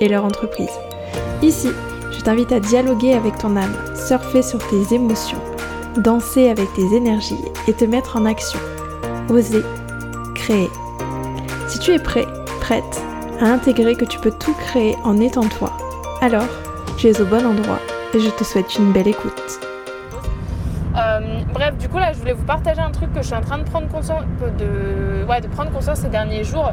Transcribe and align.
et 0.00 0.08
leur 0.08 0.24
entreprise. 0.24 0.70
Ici, 1.42 1.68
je 2.12 2.20
t'invite 2.20 2.52
à 2.52 2.60
dialoguer 2.60 3.14
avec 3.14 3.38
ton 3.38 3.56
âme, 3.56 3.74
surfer 3.94 4.42
sur 4.42 4.58
tes 4.68 4.94
émotions, 4.94 5.38
danser 5.98 6.48
avec 6.48 6.72
tes 6.74 6.94
énergies 6.94 7.44
et 7.66 7.72
te 7.72 7.84
mettre 7.84 8.16
en 8.16 8.26
action. 8.26 8.58
Oser, 9.28 9.62
créer. 10.34 10.70
Si 11.68 11.78
tu 11.78 11.92
es 11.92 11.98
prêt, 11.98 12.26
prête 12.60 13.02
à 13.40 13.46
intégrer 13.46 13.94
que 13.94 14.04
tu 14.04 14.18
peux 14.18 14.32
tout 14.32 14.54
créer 14.54 14.96
en 15.04 15.20
étant 15.20 15.48
toi, 15.48 15.72
alors 16.20 16.48
tu 16.96 17.06
es 17.06 17.20
au 17.20 17.24
bon 17.24 17.44
endroit 17.46 17.78
et 18.14 18.20
je 18.20 18.30
te 18.30 18.42
souhaite 18.42 18.76
une 18.76 18.92
belle 18.92 19.08
écoute. 19.08 19.60
Euh, 20.96 21.40
bref, 21.52 21.76
du 21.78 21.88
coup 21.88 21.98
là, 21.98 22.12
je 22.12 22.18
voulais 22.18 22.32
vous 22.32 22.44
partager 22.44 22.80
un 22.80 22.90
truc 22.90 23.12
que 23.12 23.20
je 23.20 23.26
suis 23.26 23.36
en 23.36 23.40
train 23.40 23.58
de 23.58 23.64
prendre 23.64 23.88
conscience 23.88 24.22
de, 24.58 25.24
ouais, 25.28 25.40
de 25.40 25.46
prendre 25.46 25.70
conscience 25.70 26.00
ces 26.00 26.08
derniers 26.08 26.42
jours. 26.42 26.72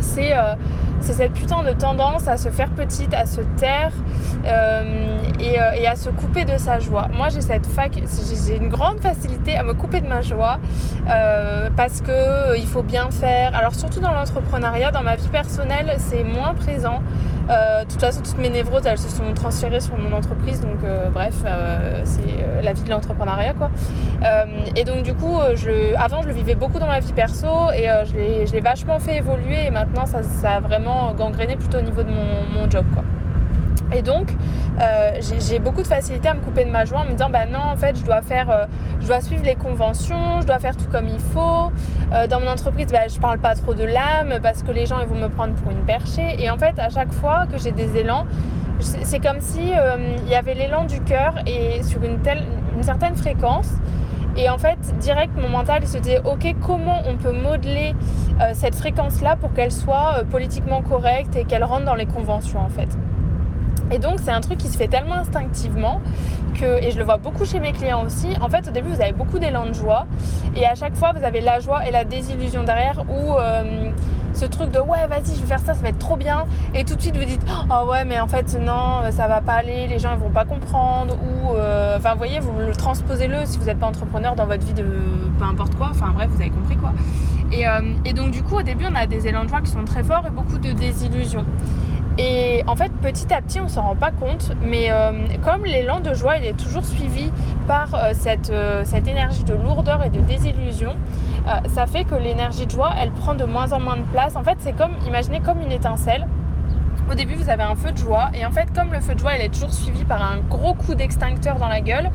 C'est 0.00 0.32
euh, 0.32 0.54
c'est 1.00 1.12
cette 1.12 1.32
putain 1.32 1.62
de 1.62 1.72
tendance 1.72 2.28
à 2.28 2.36
se 2.36 2.48
faire 2.48 2.70
petite, 2.70 3.14
à 3.14 3.26
se 3.26 3.40
taire 3.56 3.92
euh, 4.44 5.18
euh, 5.40 5.70
et, 5.72 5.86
à 5.86 5.96
se 5.96 6.10
couper 6.10 6.44
de 6.44 6.56
sa 6.58 6.78
joie. 6.78 7.08
Moi, 7.14 7.28
j'ai 7.28 7.40
cette 7.40 7.66
fac, 7.66 7.92
j'ai 8.46 8.56
une 8.56 8.68
grande 8.68 9.00
facilité 9.00 9.56
à 9.56 9.62
me 9.62 9.74
couper 9.74 10.00
de 10.00 10.08
ma 10.08 10.22
joie 10.22 10.58
euh, 11.08 11.68
parce 11.76 12.00
que 12.00 12.56
il 12.56 12.66
faut 12.66 12.82
bien 12.82 13.10
faire. 13.10 13.54
Alors 13.54 13.74
surtout 13.74 14.00
dans 14.00 14.12
l'entrepreneuriat, 14.12 14.90
dans 14.90 15.02
ma 15.02 15.16
vie 15.16 15.28
personnelle, 15.28 15.94
c'est 15.98 16.24
moins 16.24 16.54
présent. 16.54 17.02
De 17.48 17.88
toute 17.88 18.00
façon, 18.00 18.22
toutes 18.22 18.38
mes 18.38 18.50
névroses, 18.50 18.86
elles 18.86 18.98
se 18.98 19.08
sont 19.08 19.32
transférées 19.34 19.80
sur 19.80 19.96
mon 19.96 20.12
entreprise, 20.16 20.60
donc 20.60 20.78
bref, 21.12 21.34
c'est 22.04 22.62
la 22.62 22.72
vie 22.72 22.82
de 22.82 22.90
l'entrepreneuriat, 22.90 23.54
quoi. 23.54 23.70
et 24.74 24.84
donc 24.84 25.02
du 25.02 25.14
coup, 25.14 25.38
je, 25.54 25.94
avant, 25.96 26.22
je 26.22 26.28
le 26.28 26.34
vivais 26.34 26.54
beaucoup 26.54 26.78
dans 26.78 26.86
ma 26.86 27.00
vie 27.00 27.12
perso 27.12 27.70
et 27.72 27.86
je 28.06 28.52
l'ai 28.52 28.60
vachement 28.60 28.98
fait 28.98 29.16
évoluer 29.18 29.66
et 29.66 29.70
maintenant, 29.70 30.06
ça, 30.06 30.22
ça 30.22 30.52
a 30.52 30.60
vraiment 30.60 31.14
gangréné 31.14 31.56
plutôt 31.56 31.78
au 31.78 31.82
niveau 31.82 32.02
de 32.02 32.10
mon, 32.10 32.68
job. 32.70 32.84
Quoi. 32.94 33.04
Et 33.96 34.02
donc, 34.02 34.28
euh, 34.78 35.18
j'ai 35.48 35.58
beaucoup 35.58 35.80
de 35.80 35.86
facilité 35.86 36.28
à 36.28 36.34
me 36.34 36.40
couper 36.40 36.66
de 36.66 36.70
ma 36.70 36.84
joie 36.84 37.00
en 37.00 37.04
me 37.06 37.12
disant, 37.12 37.30
bah 37.30 37.46
non, 37.46 37.60
en 37.60 37.76
fait, 37.76 37.96
je 37.96 38.04
dois 38.04 38.20
faire, 38.20 38.50
euh, 38.50 38.66
je 39.00 39.06
dois 39.06 39.22
suivre 39.22 39.42
les 39.42 39.54
conventions, 39.54 40.42
je 40.42 40.46
dois 40.46 40.58
faire 40.58 40.76
tout 40.76 40.84
comme 40.92 41.08
il 41.08 41.18
faut. 41.18 41.72
Euh, 42.12 42.26
dans 42.26 42.40
mon 42.40 42.48
entreprise, 42.48 42.88
bah, 42.92 43.08
je 43.08 43.18
parle 43.18 43.38
pas 43.38 43.54
trop 43.54 43.72
de 43.72 43.84
l'âme 43.84 44.38
parce 44.42 44.62
que 44.62 44.72
les 44.72 44.84
gens, 44.84 44.96
ils 45.00 45.06
vont 45.06 45.18
me 45.18 45.28
prendre 45.28 45.54
pour 45.54 45.72
une 45.72 45.84
perchée. 45.86 46.36
Et 46.38 46.50
en 46.50 46.58
fait, 46.58 46.78
à 46.78 46.90
chaque 46.90 47.10
fois 47.10 47.46
que 47.50 47.56
j'ai 47.56 47.72
des 47.72 47.96
élans, 47.96 48.26
c'est 48.80 49.20
comme 49.20 49.40
si 49.40 49.70
il 49.70 50.28
y 50.28 50.34
avait 50.34 50.52
l'élan 50.52 50.84
du 50.84 51.00
cœur 51.00 51.36
et 51.46 51.82
sur 51.82 52.02
une 52.04 52.18
certaine 52.82 53.16
fréquence. 53.16 53.70
Et 54.36 54.50
en 54.50 54.58
fait, 54.58 54.76
direct, 55.00 55.32
mon 55.40 55.48
mental, 55.48 55.78
il 55.80 55.88
se 55.88 55.96
disait, 55.96 56.20
ok, 56.22 56.54
comment 56.60 57.00
on 57.06 57.16
peut 57.16 57.32
modeler 57.32 57.94
cette 58.52 58.74
fréquence-là 58.74 59.36
pour 59.36 59.54
qu'elle 59.54 59.72
soit 59.72 60.24
politiquement 60.30 60.82
correcte 60.82 61.34
et 61.36 61.44
qu'elle 61.44 61.64
rentre 61.64 61.86
dans 61.86 61.94
les 61.94 62.04
conventions, 62.04 62.60
en 62.60 62.68
fait? 62.68 62.90
Et 63.90 63.98
donc, 63.98 64.18
c'est 64.22 64.30
un 64.30 64.40
truc 64.40 64.58
qui 64.58 64.68
se 64.68 64.76
fait 64.76 64.88
tellement 64.88 65.14
instinctivement 65.14 66.00
que, 66.58 66.82
et 66.82 66.90
je 66.90 66.98
le 66.98 67.04
vois 67.04 67.18
beaucoup 67.18 67.44
chez 67.44 67.60
mes 67.60 67.72
clients 67.72 68.04
aussi, 68.04 68.28
en 68.40 68.48
fait, 68.48 68.66
au 68.68 68.70
début, 68.70 68.90
vous 68.90 69.00
avez 69.00 69.12
beaucoup 69.12 69.38
d'élan 69.38 69.66
de 69.66 69.72
joie. 69.74 70.06
Et 70.56 70.66
à 70.66 70.74
chaque 70.74 70.96
fois, 70.96 71.12
vous 71.16 71.24
avez 71.24 71.40
la 71.40 71.60
joie 71.60 71.86
et 71.86 71.90
la 71.90 72.04
désillusion 72.04 72.64
derrière 72.64 73.02
où... 73.08 73.34
Euh, 73.38 73.90
ce 74.36 74.44
truc 74.44 74.70
de 74.70 74.78
ouais 74.78 75.06
vas-y 75.08 75.34
je 75.34 75.40
vais 75.40 75.46
faire 75.46 75.58
ça 75.60 75.72
ça 75.72 75.80
va 75.80 75.88
être 75.88 75.98
trop 75.98 76.16
bien. 76.16 76.44
Et 76.74 76.84
tout 76.84 76.94
de 76.94 77.00
suite 77.00 77.16
vous 77.16 77.24
dites 77.24 77.40
oh 77.70 77.90
ouais 77.90 78.04
mais 78.04 78.20
en 78.20 78.28
fait 78.28 78.58
non 78.60 79.00
ça 79.10 79.28
va 79.28 79.40
pas 79.40 79.54
aller 79.54 79.86
les 79.86 79.98
gens 79.98 80.10
ils 80.12 80.18
vont 80.20 80.30
pas 80.30 80.44
comprendre. 80.44 81.14
Ou 81.14 81.54
euh, 81.54 81.96
enfin 81.96 82.12
vous 82.12 82.18
voyez 82.18 82.38
vous 82.38 82.52
le 82.58 82.72
transposez-le 82.72 83.46
si 83.46 83.58
vous 83.58 83.64
n'êtes 83.64 83.78
pas 83.78 83.86
entrepreneur 83.86 84.34
dans 84.34 84.44
votre 84.44 84.64
vie 84.64 84.74
de 84.74 84.84
peu 85.38 85.44
importe 85.44 85.74
quoi. 85.76 85.88
Enfin 85.90 86.12
bref 86.14 86.28
vous 86.30 86.40
avez 86.40 86.50
compris 86.50 86.76
quoi. 86.76 86.92
Et, 87.50 87.66
euh, 87.66 87.80
et 88.04 88.12
donc 88.12 88.30
du 88.30 88.42
coup 88.42 88.56
au 88.56 88.62
début 88.62 88.84
on 88.90 88.94
a 88.94 89.06
des 89.06 89.26
élans 89.26 89.44
de 89.44 89.48
joie 89.48 89.62
qui 89.62 89.70
sont 89.70 89.84
très 89.84 90.02
forts 90.02 90.24
et 90.26 90.30
beaucoup 90.30 90.58
de 90.58 90.72
désillusions 90.72 91.46
et 92.18 92.62
en 92.66 92.76
fait, 92.76 92.92
petit 93.02 93.32
à 93.32 93.42
petit, 93.42 93.60
on 93.60 93.68
s'en 93.68 93.82
rend 93.82 93.96
pas 93.96 94.10
compte, 94.10 94.52
mais 94.62 94.90
euh, 94.90 95.12
comme 95.44 95.64
l'élan 95.64 96.00
de 96.00 96.14
joie, 96.14 96.36
il 96.38 96.44
est 96.44 96.56
toujours 96.56 96.84
suivi 96.84 97.30
par 97.66 97.88
cette, 98.14 98.52
cette 98.84 99.08
énergie 99.08 99.44
de 99.44 99.54
lourdeur 99.54 100.04
et 100.04 100.10
de 100.10 100.20
désillusion, 100.20 100.94
euh, 101.46 101.68
ça 101.68 101.86
fait 101.86 102.04
que 102.04 102.16
l'énergie 102.16 102.66
de 102.66 102.70
joie, 102.72 102.90
elle 103.00 103.12
prend 103.12 103.34
de 103.34 103.44
moins 103.44 103.72
en 103.72 103.78
moins 103.78 103.96
de 103.96 104.02
place. 104.02 104.34
En 104.34 104.42
fait, 104.42 104.56
c'est 104.58 104.72
comme, 104.72 104.92
imaginez 105.06 105.40
comme 105.40 105.60
une 105.60 105.70
étincelle. 105.70 106.26
Au 107.10 107.14
début, 107.14 107.34
vous 107.34 107.48
avez 107.50 107.62
un 107.62 107.76
feu 107.76 107.92
de 107.92 107.98
joie, 107.98 108.30
et 108.34 108.44
en 108.44 108.50
fait, 108.50 108.66
comme 108.74 108.92
le 108.92 109.00
feu 109.00 109.14
de 109.14 109.20
joie, 109.20 109.36
il 109.36 109.42
est 109.42 109.52
toujours 109.52 109.72
suivi 109.72 110.04
par 110.04 110.20
un 110.20 110.38
gros 110.38 110.74
coup 110.74 110.96
d'extincteur 110.96 111.56
dans 111.58 111.68
la 111.68 111.80
gueule, 111.80 112.10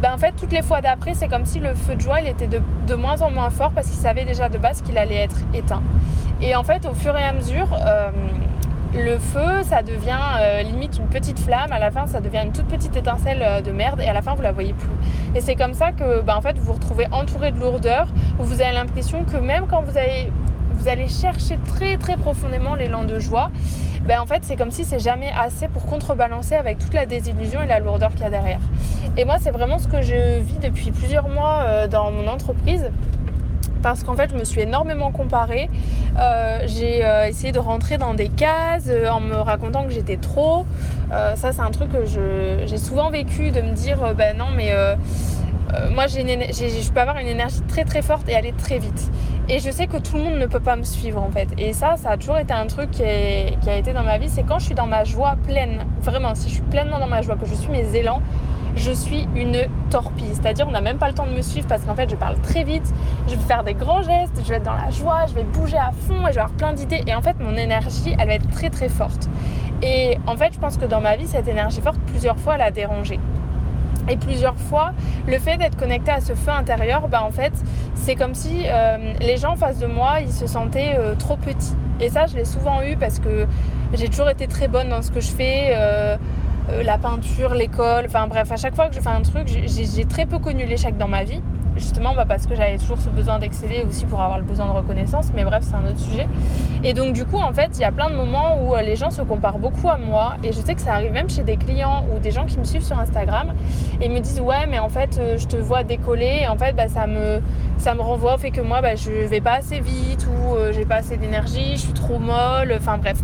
ben 0.00 0.14
en 0.14 0.18
fait, 0.18 0.32
toutes 0.32 0.52
les 0.52 0.62
fois 0.62 0.80
d'après, 0.80 1.14
c'est 1.14 1.26
comme 1.26 1.44
si 1.44 1.58
le 1.58 1.74
feu 1.74 1.96
de 1.96 2.00
joie, 2.00 2.20
il 2.20 2.28
était 2.28 2.46
de, 2.46 2.62
de 2.86 2.94
moins 2.94 3.20
en 3.22 3.30
moins 3.30 3.50
fort 3.50 3.72
parce 3.72 3.88
qu'il 3.88 3.98
savait 3.98 4.24
déjà 4.24 4.48
de 4.48 4.56
base 4.56 4.82
qu'il 4.82 4.96
allait 4.96 5.16
être 5.16 5.36
éteint. 5.52 5.82
Et 6.40 6.54
en 6.54 6.62
fait, 6.62 6.86
au 6.86 6.94
fur 6.94 7.16
et 7.18 7.24
à 7.24 7.32
mesure, 7.32 7.68
euh, 7.84 8.10
le 8.92 9.18
feu, 9.18 9.62
ça 9.62 9.82
devient 9.82 10.18
euh, 10.40 10.62
limite 10.62 10.98
une 10.98 11.06
petite 11.06 11.38
flamme. 11.38 11.72
À 11.72 11.78
la 11.78 11.90
fin, 11.90 12.06
ça 12.06 12.20
devient 12.20 12.42
une 12.44 12.52
toute 12.52 12.66
petite 12.66 12.96
étincelle 12.96 13.42
euh, 13.42 13.60
de 13.60 13.70
merde. 13.70 14.00
Et 14.00 14.08
à 14.08 14.12
la 14.12 14.22
fin, 14.22 14.34
vous 14.34 14.42
la 14.42 14.52
voyez 14.52 14.72
plus. 14.72 14.90
Et 15.34 15.40
c'est 15.40 15.54
comme 15.54 15.74
ça 15.74 15.92
que, 15.92 16.20
bah, 16.22 16.36
en 16.36 16.40
fait, 16.40 16.58
vous 16.58 16.64
vous 16.64 16.72
retrouvez 16.72 17.06
entouré 17.12 17.52
de 17.52 17.60
lourdeur, 17.60 18.08
où 18.38 18.44
vous 18.44 18.60
avez 18.60 18.72
l'impression 18.72 19.24
que 19.24 19.36
même 19.36 19.66
quand 19.68 19.82
vous 19.82 19.96
allez, 19.96 20.30
chercher 21.08 21.58
très 21.66 21.98
très 21.98 22.16
profondément 22.16 22.74
l'élan 22.74 23.04
de 23.04 23.18
joie, 23.18 23.50
ben 24.06 24.18
en 24.18 24.26
fait, 24.26 24.42
c'est 24.42 24.56
comme 24.56 24.70
si 24.70 24.84
c'est 24.84 24.98
jamais 24.98 25.30
assez 25.38 25.68
pour 25.68 25.84
contrebalancer 25.84 26.54
avec 26.54 26.78
toute 26.78 26.94
la 26.94 27.04
désillusion 27.04 27.60
et 27.60 27.66
la 27.66 27.80
lourdeur 27.80 28.10
qu'il 28.12 28.22
y 28.22 28.24
a 28.24 28.30
derrière. 28.30 28.60
Et 29.16 29.24
moi, 29.26 29.36
c'est 29.38 29.50
vraiment 29.50 29.78
ce 29.78 29.88
que 29.88 30.00
je 30.00 30.40
vis 30.40 30.58
depuis 30.58 30.90
plusieurs 30.90 31.28
mois 31.28 31.64
euh, 31.66 31.86
dans 31.86 32.10
mon 32.10 32.26
entreprise 32.26 32.90
parce 33.82 34.04
qu'en 34.04 34.14
fait 34.14 34.30
je 34.30 34.36
me 34.36 34.44
suis 34.44 34.60
énormément 34.60 35.10
comparée. 35.10 35.70
Euh, 36.18 36.60
j'ai 36.66 37.04
euh, 37.04 37.26
essayé 37.26 37.52
de 37.52 37.58
rentrer 37.58 37.98
dans 37.98 38.14
des 38.14 38.28
cases 38.28 38.88
euh, 38.88 39.08
en 39.08 39.20
me 39.20 39.36
racontant 39.36 39.84
que 39.84 39.90
j'étais 39.90 40.16
trop. 40.16 40.66
ça 41.10 41.52
c'est 41.52 41.60
un 41.60 41.70
truc 41.70 41.90
que 41.92 42.04
j'ai 42.06 42.78
souvent 42.78 43.10
vécu 43.10 43.50
de 43.50 43.60
me 43.60 43.72
dire 43.72 43.98
ben 44.16 44.36
non 44.36 44.46
mais 44.56 44.72
moi 45.92 46.06
je 46.06 46.90
peux 46.90 47.00
avoir 47.00 47.18
une 47.18 47.26
énergie 47.26 47.60
très 47.68 47.84
très 47.84 48.02
forte 48.02 48.28
et 48.28 48.34
aller 48.34 48.52
très 48.52 48.78
vite. 48.78 49.10
Et 49.48 49.58
je 49.58 49.70
sais 49.72 49.88
que 49.88 49.96
tout 49.96 50.16
le 50.16 50.22
monde 50.22 50.38
ne 50.38 50.46
peut 50.46 50.60
pas 50.60 50.76
me 50.76 50.84
suivre 50.84 51.20
en 51.20 51.30
fait. 51.30 51.48
Et 51.58 51.72
ça, 51.72 51.96
ça 51.96 52.10
a 52.10 52.16
toujours 52.16 52.38
été 52.38 52.52
un 52.52 52.68
truc 52.68 52.92
qui, 52.92 53.02
qui 53.02 53.68
a 53.68 53.76
été 53.76 53.92
dans 53.92 54.04
ma 54.04 54.16
vie. 54.16 54.28
C'est 54.28 54.44
quand 54.44 54.60
je 54.60 54.66
suis 54.66 54.76
dans 54.76 54.86
ma 54.86 55.02
joie 55.02 55.34
pleine, 55.44 55.84
vraiment, 56.02 56.36
si 56.36 56.48
je 56.48 56.54
suis 56.54 56.62
pleinement 56.62 57.00
dans 57.00 57.08
ma 57.08 57.20
joie, 57.22 57.34
que 57.34 57.46
je 57.46 57.54
suis 57.54 57.68
mes 57.68 57.96
élans, 57.96 58.22
je 58.76 58.92
suis 58.92 59.28
une 59.34 59.66
torpille. 59.90 60.32
C'est-à-dire, 60.34 60.66
on 60.68 60.72
n'a 60.72 60.80
même 60.80 60.98
pas 60.98 61.08
le 61.08 61.14
temps 61.14 61.26
de 61.26 61.32
me 61.32 61.42
suivre 61.42 61.66
parce 61.66 61.82
qu'en 61.82 61.94
fait, 61.94 62.10
je 62.10 62.16
parle 62.16 62.40
très 62.40 62.64
vite, 62.64 62.92
je 63.28 63.34
vais 63.34 63.42
faire 63.42 63.64
des 63.64 63.74
grands 63.74 64.02
gestes, 64.02 64.40
je 64.42 64.48
vais 64.48 64.56
être 64.56 64.64
dans 64.64 64.74
la 64.74 64.90
joie, 64.90 65.26
je 65.28 65.34
vais 65.34 65.44
bouger 65.44 65.78
à 65.78 65.90
fond 65.92 66.26
et 66.26 66.30
je 66.30 66.34
vais 66.34 66.40
avoir 66.40 66.50
plein 66.50 66.72
d'idées. 66.72 67.02
Et 67.06 67.14
en 67.14 67.22
fait, 67.22 67.36
mon 67.40 67.56
énergie, 67.56 68.14
elle 68.18 68.28
va 68.28 68.34
être 68.34 68.50
très 68.50 68.70
très 68.70 68.88
forte. 68.88 69.28
Et 69.82 70.18
en 70.26 70.36
fait, 70.36 70.52
je 70.52 70.58
pense 70.58 70.76
que 70.76 70.84
dans 70.84 71.00
ma 71.00 71.16
vie, 71.16 71.26
cette 71.26 71.48
énergie 71.48 71.80
forte, 71.80 71.98
plusieurs 72.06 72.38
fois, 72.38 72.54
elle 72.56 72.62
a 72.62 72.70
dérangé. 72.70 73.18
Et 74.08 74.16
plusieurs 74.16 74.56
fois, 74.56 74.92
le 75.26 75.38
fait 75.38 75.56
d'être 75.56 75.76
connecté 75.76 76.10
à 76.10 76.20
ce 76.20 76.32
feu 76.34 76.50
intérieur, 76.50 77.08
bah 77.08 77.22
en 77.22 77.30
fait, 77.30 77.52
c'est 77.94 78.14
comme 78.14 78.34
si 78.34 78.64
euh, 78.66 79.14
les 79.20 79.36
gens 79.36 79.52
en 79.52 79.56
face 79.56 79.78
de 79.78 79.86
moi, 79.86 80.20
ils 80.20 80.32
se 80.32 80.46
sentaient 80.46 80.96
euh, 80.98 81.14
trop 81.14 81.36
petits. 81.36 81.76
Et 82.00 82.08
ça, 82.08 82.26
je 82.26 82.36
l'ai 82.36 82.44
souvent 82.44 82.82
eu 82.82 82.96
parce 82.96 83.18
que 83.18 83.46
j'ai 83.92 84.08
toujours 84.08 84.30
été 84.30 84.46
très 84.46 84.68
bonne 84.68 84.88
dans 84.88 85.02
ce 85.02 85.10
que 85.10 85.20
je 85.20 85.30
fais. 85.30 85.72
Euh, 85.74 86.16
euh, 86.70 86.82
la 86.82 86.98
peinture, 86.98 87.54
l'école, 87.54 88.04
enfin 88.06 88.26
bref, 88.26 88.50
à 88.52 88.56
chaque 88.56 88.74
fois 88.74 88.88
que 88.88 88.94
je 88.94 89.00
fais 89.00 89.08
un 89.08 89.22
truc, 89.22 89.48
j'ai 89.48 90.04
très 90.04 90.26
peu 90.26 90.38
connu 90.38 90.64
l'échec 90.66 90.96
dans 90.96 91.08
ma 91.08 91.24
vie. 91.24 91.42
Justement 91.76 92.14
bah, 92.14 92.24
parce 92.28 92.46
que 92.46 92.54
j'avais 92.56 92.76
toujours 92.76 92.98
ce 92.98 93.08
besoin 93.08 93.38
d'exceller 93.38 93.84
aussi 93.88 94.04
pour 94.04 94.20
avoir 94.20 94.38
le 94.38 94.44
besoin 94.44 94.66
de 94.66 94.72
reconnaissance, 94.72 95.28
mais 95.34 95.44
bref, 95.44 95.62
c'est 95.62 95.76
un 95.76 95.86
autre 95.88 96.00
sujet. 96.00 96.26
Et 96.82 96.92
donc 96.94 97.14
du 97.14 97.24
coup, 97.24 97.38
en 97.38 97.52
fait, 97.52 97.70
il 97.74 97.80
y 97.80 97.84
a 97.84 97.92
plein 97.92 98.10
de 98.10 98.16
moments 98.16 98.60
où 98.60 98.74
euh, 98.74 98.82
les 98.82 98.96
gens 98.96 99.10
se 99.10 99.22
comparent 99.22 99.60
beaucoup 99.60 99.88
à 99.88 99.96
moi, 99.96 100.34
et 100.42 100.52
je 100.52 100.58
sais 100.60 100.74
que 100.74 100.80
ça 100.80 100.94
arrive 100.94 101.12
même 101.12 101.30
chez 101.30 101.42
des 101.42 101.56
clients 101.56 102.04
ou 102.12 102.18
des 102.18 102.32
gens 102.32 102.44
qui 102.44 102.58
me 102.58 102.64
suivent 102.64 102.84
sur 102.84 102.98
Instagram, 102.98 103.54
et 104.00 104.08
me 104.08 104.18
disent 104.18 104.40
ouais, 104.40 104.66
mais 104.68 104.80
en 104.80 104.88
fait, 104.88 105.16
euh, 105.18 105.38
je 105.38 105.46
te 105.46 105.56
vois 105.56 105.84
décoller, 105.84 106.40
et 106.42 106.48
en 106.48 106.58
fait, 106.58 106.74
bah, 106.74 106.88
ça 106.88 107.06
me 107.06 107.40
ça 107.78 107.94
me 107.94 108.02
renvoie 108.02 108.34
au 108.34 108.38
fait 108.38 108.50
que 108.50 108.60
moi, 108.60 108.82
bah, 108.82 108.96
je 108.96 109.10
vais 109.10 109.40
pas 109.40 109.54
assez 109.54 109.80
vite 109.80 110.26
ou 110.26 110.56
j'ai 110.72 110.84
pas 110.84 110.96
assez 110.96 111.16
d'énergie, 111.16 111.76
je 111.76 111.82
suis 111.82 111.92
trop 111.94 112.18
molle, 112.18 112.74
enfin 112.76 112.98
bref, 112.98 113.16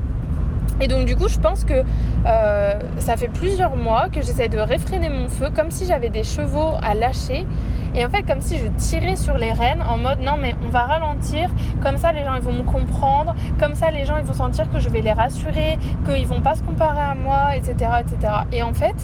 et 0.80 0.88
donc 0.88 1.06
du 1.06 1.16
coup, 1.16 1.28
je 1.28 1.38
pense 1.38 1.64
que 1.64 1.84
euh, 2.26 2.74
ça 2.98 3.16
fait 3.16 3.28
plusieurs 3.28 3.76
mois 3.76 4.08
que 4.08 4.20
j'essaie 4.20 4.48
de 4.48 4.58
réfréner 4.58 5.08
mon 5.08 5.28
feu 5.28 5.48
comme 5.54 5.70
si 5.70 5.86
j'avais 5.86 6.10
des 6.10 6.24
chevaux 6.24 6.72
à 6.82 6.94
lâcher 6.94 7.46
Et 7.94 8.04
en 8.04 8.10
fait, 8.10 8.22
comme 8.24 8.42
si 8.42 8.58
je 8.58 8.66
tirais 8.76 9.16
sur 9.16 9.38
les 9.38 9.52
rênes 9.52 9.82
en 9.82 9.96
mode 9.96 10.20
non, 10.20 10.36
mais 10.38 10.54
on 10.66 10.68
va 10.68 10.82
ralentir, 10.82 11.48
comme 11.82 11.96
ça 11.96 12.12
les 12.12 12.24
gens 12.24 12.34
ils 12.34 12.42
vont 12.42 12.52
me 12.52 12.62
comprendre, 12.62 13.34
comme 13.58 13.74
ça 13.74 13.90
les 13.90 14.04
gens 14.04 14.18
ils 14.18 14.24
vont 14.24 14.34
sentir 14.34 14.70
que 14.70 14.78
je 14.78 14.90
vais 14.90 15.00
les 15.00 15.12
rassurer, 15.12 15.78
qu'ils 16.06 16.26
vont 16.26 16.42
pas 16.42 16.56
se 16.56 16.62
comparer 16.62 17.00
à 17.00 17.14
moi, 17.14 17.56
etc. 17.56 17.74
etc. 18.00 18.32
Et 18.52 18.62
en 18.62 18.74
fait, 18.74 18.96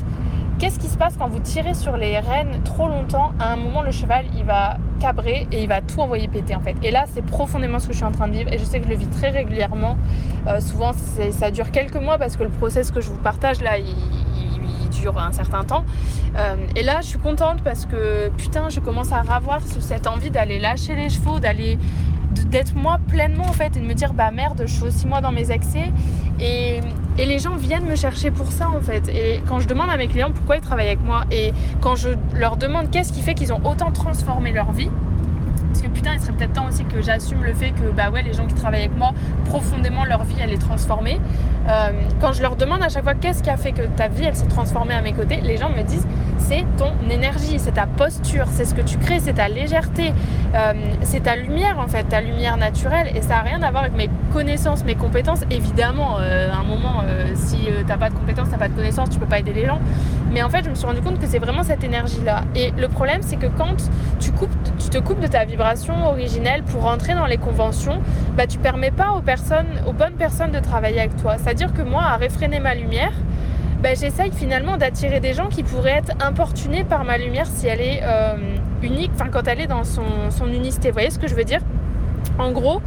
Qu'est-ce 0.62 0.78
qui 0.78 0.86
se 0.86 0.96
passe 0.96 1.16
quand 1.18 1.26
vous 1.26 1.40
tirez 1.40 1.74
sur 1.74 1.96
les 1.96 2.20
rênes 2.20 2.62
trop 2.62 2.86
longtemps 2.86 3.32
À 3.40 3.52
un 3.52 3.56
moment, 3.56 3.82
le 3.82 3.90
cheval, 3.90 4.26
il 4.36 4.44
va 4.44 4.76
cabrer 5.00 5.48
et 5.50 5.60
il 5.60 5.68
va 5.68 5.80
tout 5.80 5.98
envoyer 5.98 6.28
péter 6.28 6.54
en 6.54 6.60
fait. 6.60 6.76
Et 6.84 6.92
là, 6.92 7.04
c'est 7.12 7.26
profondément 7.26 7.80
ce 7.80 7.88
que 7.88 7.92
je 7.92 7.96
suis 7.96 8.06
en 8.06 8.12
train 8.12 8.28
de 8.28 8.34
vivre 8.34 8.52
et 8.52 8.58
je 8.58 8.64
sais 8.64 8.78
que 8.78 8.84
je 8.84 8.90
le 8.90 8.94
vis 8.96 9.08
très 9.08 9.30
régulièrement. 9.30 9.98
Euh, 10.46 10.60
souvent, 10.60 10.92
ça 11.32 11.50
dure 11.50 11.72
quelques 11.72 11.96
mois 11.96 12.16
parce 12.16 12.36
que 12.36 12.44
le 12.44 12.48
process 12.48 12.92
que 12.92 13.00
je 13.00 13.08
vous 13.08 13.18
partage 13.18 13.60
là, 13.60 13.76
il, 13.76 13.92
dure 14.92 15.18
un 15.18 15.32
certain 15.32 15.64
temps. 15.64 15.84
Euh, 16.36 16.54
et 16.76 16.84
là, 16.84 17.00
je 17.00 17.08
suis 17.08 17.18
contente 17.18 17.64
parce 17.64 17.84
que 17.84 18.28
putain, 18.36 18.68
je 18.68 18.78
commence 18.78 19.10
à 19.10 19.18
avoir 19.18 19.62
cette 19.62 20.06
envie 20.06 20.30
d'aller 20.30 20.60
lâcher 20.60 20.94
les 20.94 21.08
chevaux, 21.08 21.40
d'aller 21.40 21.76
d'être 22.30 22.76
moi 22.76 23.00
pleinement 23.08 23.46
en 23.46 23.52
fait 23.52 23.76
et 23.76 23.80
de 23.80 23.84
me 23.84 23.94
dire 23.94 24.14
bah 24.14 24.30
merde 24.30 24.62
je 24.64 24.72
suis 24.72 24.84
aussi 24.84 25.06
moi 25.06 25.20
dans 25.20 25.32
mes 25.32 25.50
excès 25.50 25.92
et, 26.40 26.80
et, 27.18 27.26
les 27.26 27.38
gens 27.38 27.56
viennent 27.56 27.86
me 27.86 27.96
chercher 27.96 28.30
pour 28.30 28.52
ça 28.52 28.68
en 28.68 28.80
fait 28.80 29.08
et 29.08 29.42
quand 29.48 29.60
je 29.60 29.68
demande 29.68 29.90
à 29.90 29.96
mes 29.96 30.08
clients 30.08 30.30
pourquoi 30.32 30.56
ils 30.56 30.62
travaillent 30.62 30.88
avec 30.88 31.04
moi 31.04 31.24
et 31.30 31.52
quand 31.80 31.96
je 31.96 32.10
leur 32.34 32.56
demande 32.56 32.90
qu'est-ce 32.90 33.12
qui 33.12 33.22
fait 33.22 33.34
qu'ils 33.34 33.52
ont 33.52 33.60
autant 33.64 33.90
transformé 33.90 34.52
leur 34.52 34.72
vie 34.72 34.90
parce 35.72 35.80
que 35.80 35.88
putain, 35.88 36.12
il 36.12 36.20
serait 36.20 36.32
peut-être 36.32 36.52
temps 36.52 36.68
aussi 36.68 36.84
que 36.84 37.00
j'assume 37.00 37.42
le 37.42 37.54
fait 37.54 37.70
que 37.70 37.90
bah 37.90 38.10
ouais, 38.10 38.22
les 38.22 38.34
gens 38.34 38.46
qui 38.46 38.52
travaillent 38.54 38.84
avec 38.84 38.96
moi, 38.98 39.12
profondément 39.46 40.04
leur 40.04 40.22
vie 40.22 40.36
elle 40.38 40.52
est 40.52 40.60
transformée. 40.60 41.18
Euh, 41.66 41.92
quand 42.20 42.34
je 42.34 42.42
leur 42.42 42.56
demande 42.56 42.82
à 42.82 42.90
chaque 42.90 43.04
fois 43.04 43.14
qu'est-ce 43.14 43.42
qui 43.42 43.48
a 43.48 43.56
fait 43.56 43.72
que 43.72 43.86
ta 43.96 44.08
vie 44.08 44.24
elle 44.24 44.36
s'est 44.36 44.48
transformée 44.48 44.92
à 44.92 45.00
mes 45.00 45.14
côtés, 45.14 45.40
les 45.40 45.56
gens 45.56 45.70
me 45.70 45.82
disent 45.82 46.06
c'est 46.48 46.64
ton 46.76 46.92
énergie, 47.10 47.58
c'est 47.58 47.72
ta 47.72 47.86
posture, 47.86 48.46
c'est 48.50 48.64
ce 48.64 48.74
que 48.74 48.80
tu 48.80 48.98
crées, 48.98 49.20
c'est 49.20 49.34
ta 49.34 49.48
légèreté, 49.48 50.12
euh, 50.54 50.72
c'est 51.02 51.20
ta 51.20 51.36
lumière 51.36 51.78
en 51.78 51.88
fait, 51.88 52.04
ta 52.04 52.20
lumière 52.20 52.56
naturelle. 52.56 53.10
Et 53.14 53.22
ça 53.22 53.36
n'a 53.36 53.42
rien 53.42 53.62
à 53.62 53.70
voir 53.70 53.84
avec 53.84 53.96
mes 53.96 54.10
connaissances, 54.32 54.84
mes 54.84 54.94
compétences. 54.94 55.40
Évidemment, 55.50 56.16
euh, 56.20 56.50
à 56.52 56.56
un 56.56 56.64
moment, 56.64 57.02
si 57.34 57.68
t'as 57.86 57.96
pas 57.96 58.10
de 58.10 58.14
compétences, 58.14 58.48
t'as 58.50 58.58
pas 58.58 58.68
de 58.68 58.74
connaissances, 58.74 59.10
tu 59.10 59.18
peux 59.18 59.26
pas 59.26 59.38
aider 59.38 59.52
les 59.52 59.66
gens. 59.66 59.78
Mais 60.32 60.42
en 60.42 60.48
fait, 60.48 60.64
je 60.64 60.70
me 60.70 60.74
suis 60.74 60.86
rendu 60.86 61.00
compte 61.02 61.18
que 61.18 61.26
c'est 61.26 61.38
vraiment 61.38 61.62
cette 61.62 61.84
énergie-là. 61.84 62.42
Et 62.54 62.72
le 62.76 62.88
problème, 62.88 63.20
c'est 63.22 63.36
que 63.36 63.46
quand 63.46 63.76
tu 64.18 64.30
te 64.32 64.98
coupes 64.98 65.20
de 65.20 65.26
ta 65.26 65.44
vibration 65.44 66.06
originelle 66.06 66.62
pour 66.62 66.82
rentrer 66.82 67.14
dans 67.14 67.26
les 67.26 67.36
conventions, 67.36 68.00
bah, 68.36 68.46
tu 68.46 68.58
permets 68.58 68.90
pas 68.90 69.12
aux 69.12 69.20
personnes, 69.20 69.82
aux 69.86 69.92
bonnes 69.92 70.14
personnes 70.14 70.50
de 70.50 70.60
travailler 70.60 71.00
avec 71.00 71.16
toi. 71.16 71.36
C'est-à-dire 71.38 71.72
que 71.72 71.82
moi, 71.82 72.02
à 72.02 72.16
réfréner 72.16 72.60
ma 72.60 72.74
lumière, 72.74 73.12
bah, 73.82 73.94
j'essaye 73.94 74.30
finalement 74.30 74.76
d'attirer 74.76 75.18
des 75.18 75.34
gens 75.34 75.48
qui 75.48 75.64
pourraient 75.64 75.98
être 75.98 76.12
importunés 76.24 76.84
par 76.84 77.04
ma 77.04 77.18
lumière 77.18 77.46
si 77.46 77.66
elle 77.66 77.80
est 77.80 78.00
euh, 78.04 78.36
unique, 78.82 79.10
enfin 79.14 79.28
quand 79.28 79.46
elle 79.48 79.60
est 79.60 79.66
dans 79.66 79.84
son, 79.84 80.30
son 80.30 80.46
unicité. 80.46 80.88
Vous 80.88 80.94
voyez 80.94 81.10
ce 81.10 81.18
que 81.18 81.26
je 81.26 81.34
veux 81.34 81.44
dire? 81.44 81.60
En 82.38 82.52
gros, 82.52 82.80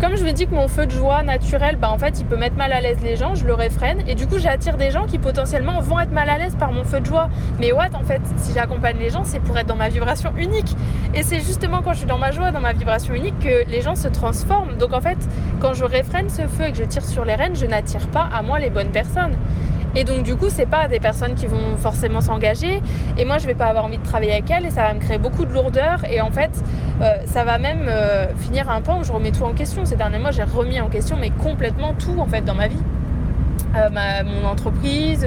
comme 0.00 0.16
je 0.16 0.24
vous 0.24 0.32
dis 0.32 0.46
que 0.46 0.54
mon 0.54 0.68
feu 0.68 0.86
de 0.86 0.92
joie 0.92 1.22
naturel, 1.22 1.76
bah 1.76 1.90
en 1.90 1.98
fait, 1.98 2.18
il 2.20 2.24
peut 2.24 2.36
mettre 2.36 2.56
mal 2.56 2.72
à 2.72 2.80
l'aise 2.80 2.98
les 3.02 3.16
gens, 3.16 3.34
je 3.34 3.44
le 3.44 3.52
réfrène. 3.52 4.02
Et 4.06 4.14
du 4.14 4.26
coup, 4.26 4.38
j'attire 4.38 4.76
des 4.76 4.90
gens 4.90 5.06
qui 5.06 5.18
potentiellement 5.18 5.80
vont 5.80 6.00
être 6.00 6.12
mal 6.12 6.30
à 6.30 6.38
l'aise 6.38 6.54
par 6.56 6.72
mon 6.72 6.84
feu 6.84 7.00
de 7.00 7.06
joie. 7.06 7.28
Mais 7.60 7.72
what, 7.72 7.90
en 7.94 8.04
fait, 8.04 8.22
si 8.36 8.54
j'accompagne 8.54 8.96
les 8.98 9.10
gens, 9.10 9.24
c'est 9.24 9.40
pour 9.40 9.58
être 9.58 9.66
dans 9.66 9.76
ma 9.76 9.88
vibration 9.88 10.32
unique. 10.36 10.74
Et 11.14 11.22
c'est 11.22 11.40
justement 11.40 11.82
quand 11.82 11.92
je 11.92 11.98
suis 11.98 12.06
dans 12.06 12.18
ma 12.18 12.30
joie, 12.30 12.52
dans 12.52 12.60
ma 12.60 12.72
vibration 12.72 13.12
unique, 13.12 13.38
que 13.40 13.68
les 13.68 13.82
gens 13.82 13.96
se 13.96 14.08
transforment. 14.08 14.76
Donc 14.78 14.92
en 14.92 15.00
fait, 15.00 15.18
quand 15.60 15.74
je 15.74 15.84
réfrène 15.84 16.30
ce 16.30 16.42
feu 16.42 16.68
et 16.68 16.72
que 16.72 16.78
je 16.78 16.84
tire 16.84 17.04
sur 17.04 17.24
les 17.24 17.34
rênes, 17.34 17.56
je 17.56 17.66
n'attire 17.66 18.06
pas 18.08 18.28
à 18.32 18.40
moi 18.42 18.58
les 18.58 18.70
bonnes 18.70 18.92
personnes. 18.92 19.36
Et 19.98 20.04
donc 20.04 20.22
du 20.22 20.36
coup, 20.36 20.46
c'est 20.48 20.66
pas 20.66 20.86
des 20.86 21.00
personnes 21.00 21.34
qui 21.34 21.48
vont 21.48 21.76
forcément 21.76 22.20
s'engager. 22.20 22.80
Et 23.18 23.24
moi, 23.24 23.38
je 23.38 23.48
vais 23.48 23.56
pas 23.56 23.66
avoir 23.66 23.84
envie 23.84 23.98
de 23.98 24.04
travailler 24.04 24.30
avec 24.30 24.48
elles 24.48 24.64
et 24.64 24.70
ça 24.70 24.82
va 24.82 24.94
me 24.94 25.00
créer 25.00 25.18
beaucoup 25.18 25.44
de 25.44 25.52
lourdeur. 25.52 26.04
Et 26.08 26.20
en 26.20 26.30
fait, 26.30 26.52
euh, 27.02 27.16
ça 27.26 27.42
va 27.42 27.58
même 27.58 27.86
euh, 27.88 28.26
finir 28.36 28.70
un 28.70 28.80
point 28.80 29.00
où 29.00 29.02
je 29.02 29.10
remets 29.10 29.32
tout 29.32 29.42
en 29.42 29.54
question. 29.54 29.84
Ces 29.84 29.96
derniers 29.96 30.20
mois, 30.20 30.30
j'ai 30.30 30.44
remis 30.44 30.80
en 30.80 30.88
question, 30.88 31.16
mais 31.20 31.30
complètement 31.30 31.94
tout 31.94 32.16
en 32.20 32.26
fait 32.26 32.42
dans 32.42 32.54
ma 32.54 32.68
vie. 32.68 32.78
Euh, 33.76 33.88
mon 34.24 34.48
entreprise, 34.48 35.26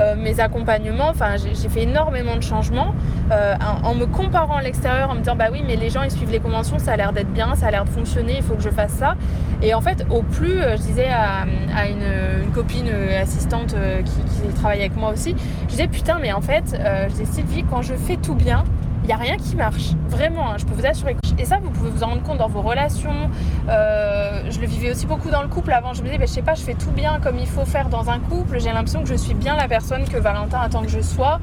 euh, 0.00 0.14
mes 0.16 0.40
accompagnements. 0.40 1.08
Enfin, 1.08 1.36
j'ai 1.36 1.68
fait 1.68 1.82
énormément 1.82 2.36
de 2.36 2.42
changements 2.42 2.94
euh, 3.30 3.54
en, 3.84 3.94
me 3.94 4.06
comparant 4.06 4.56
à 4.56 4.62
l'extérieur, 4.62 5.10
en 5.10 5.14
me 5.14 5.20
disant 5.20 5.36
bah 5.36 5.48
oui, 5.52 5.62
mais 5.66 5.76
les 5.76 5.90
gens 5.90 6.02
ils 6.02 6.10
suivent 6.10 6.30
les 6.30 6.40
conventions, 6.40 6.78
ça 6.78 6.92
a 6.92 6.96
l'air 6.96 7.12
d'être 7.12 7.32
bien, 7.32 7.54
ça 7.54 7.66
a 7.66 7.70
l'air 7.70 7.84
de 7.84 7.90
fonctionner, 7.90 8.36
il 8.38 8.42
faut 8.42 8.54
que 8.54 8.62
je 8.62 8.70
fasse 8.70 8.92
ça. 8.92 9.14
Et 9.62 9.74
en 9.74 9.80
fait, 9.80 10.06
au 10.10 10.22
plus, 10.22 10.60
je 10.62 10.82
disais 10.82 11.08
à, 11.08 11.44
une, 11.86 12.50
copine 12.52 12.90
assistante 13.20 13.76
qui, 14.04 14.48
qui, 14.48 14.54
travaille 14.54 14.80
avec 14.80 14.96
moi 14.96 15.10
aussi, 15.10 15.36
je 15.64 15.68
disais 15.68 15.86
putain, 15.86 16.18
mais 16.20 16.32
en 16.32 16.40
fait, 16.40 16.74
je 16.74 17.10
disais 17.10 17.26
Sylvie, 17.26 17.64
quand 17.68 17.82
je 17.82 17.94
fais 17.94 18.16
tout 18.16 18.34
bien, 18.34 18.64
il 19.02 19.06
n'y 19.06 19.12
a 19.12 19.16
rien 19.16 19.36
qui 19.36 19.56
marche. 19.56 19.92
Vraiment, 20.08 20.50
hein, 20.50 20.56
je 20.58 20.66
peux 20.66 20.74
vous 20.74 20.86
assurer. 20.86 21.16
Et 21.38 21.44
ça, 21.44 21.58
vous 21.62 21.70
pouvez 21.70 21.90
vous 21.90 22.02
en 22.02 22.08
rendre 22.08 22.22
compte 22.22 22.38
dans 22.38 22.48
vos 22.48 22.60
relations. 22.60 23.30
Euh, 23.68 24.42
je 24.50 24.60
le 24.60 24.66
vivais 24.66 24.90
aussi 24.90 25.06
beaucoup 25.06 25.30
dans 25.30 25.42
le 25.42 25.48
couple 25.48 25.72
avant. 25.72 25.94
Je 25.94 26.02
me 26.02 26.06
disais, 26.06 26.18
bah, 26.18 26.26
je 26.26 26.32
sais 26.32 26.42
pas, 26.42 26.54
je 26.54 26.62
fais 26.62 26.74
tout 26.74 26.90
bien 26.90 27.18
comme 27.20 27.38
il 27.38 27.46
faut 27.46 27.64
faire 27.64 27.88
dans 27.88 28.10
un 28.10 28.18
couple. 28.18 28.60
J'ai 28.60 28.70
l'impression 28.70 29.02
que 29.02 29.08
je 29.08 29.14
suis 29.14 29.34
bien 29.34 29.56
la 29.56 29.68
personne 29.68 30.04
que 30.04 30.18
Valentin 30.18 30.60
attend 30.60 30.82
que 30.82 30.90
je 30.90 31.00
sois. 31.00 31.40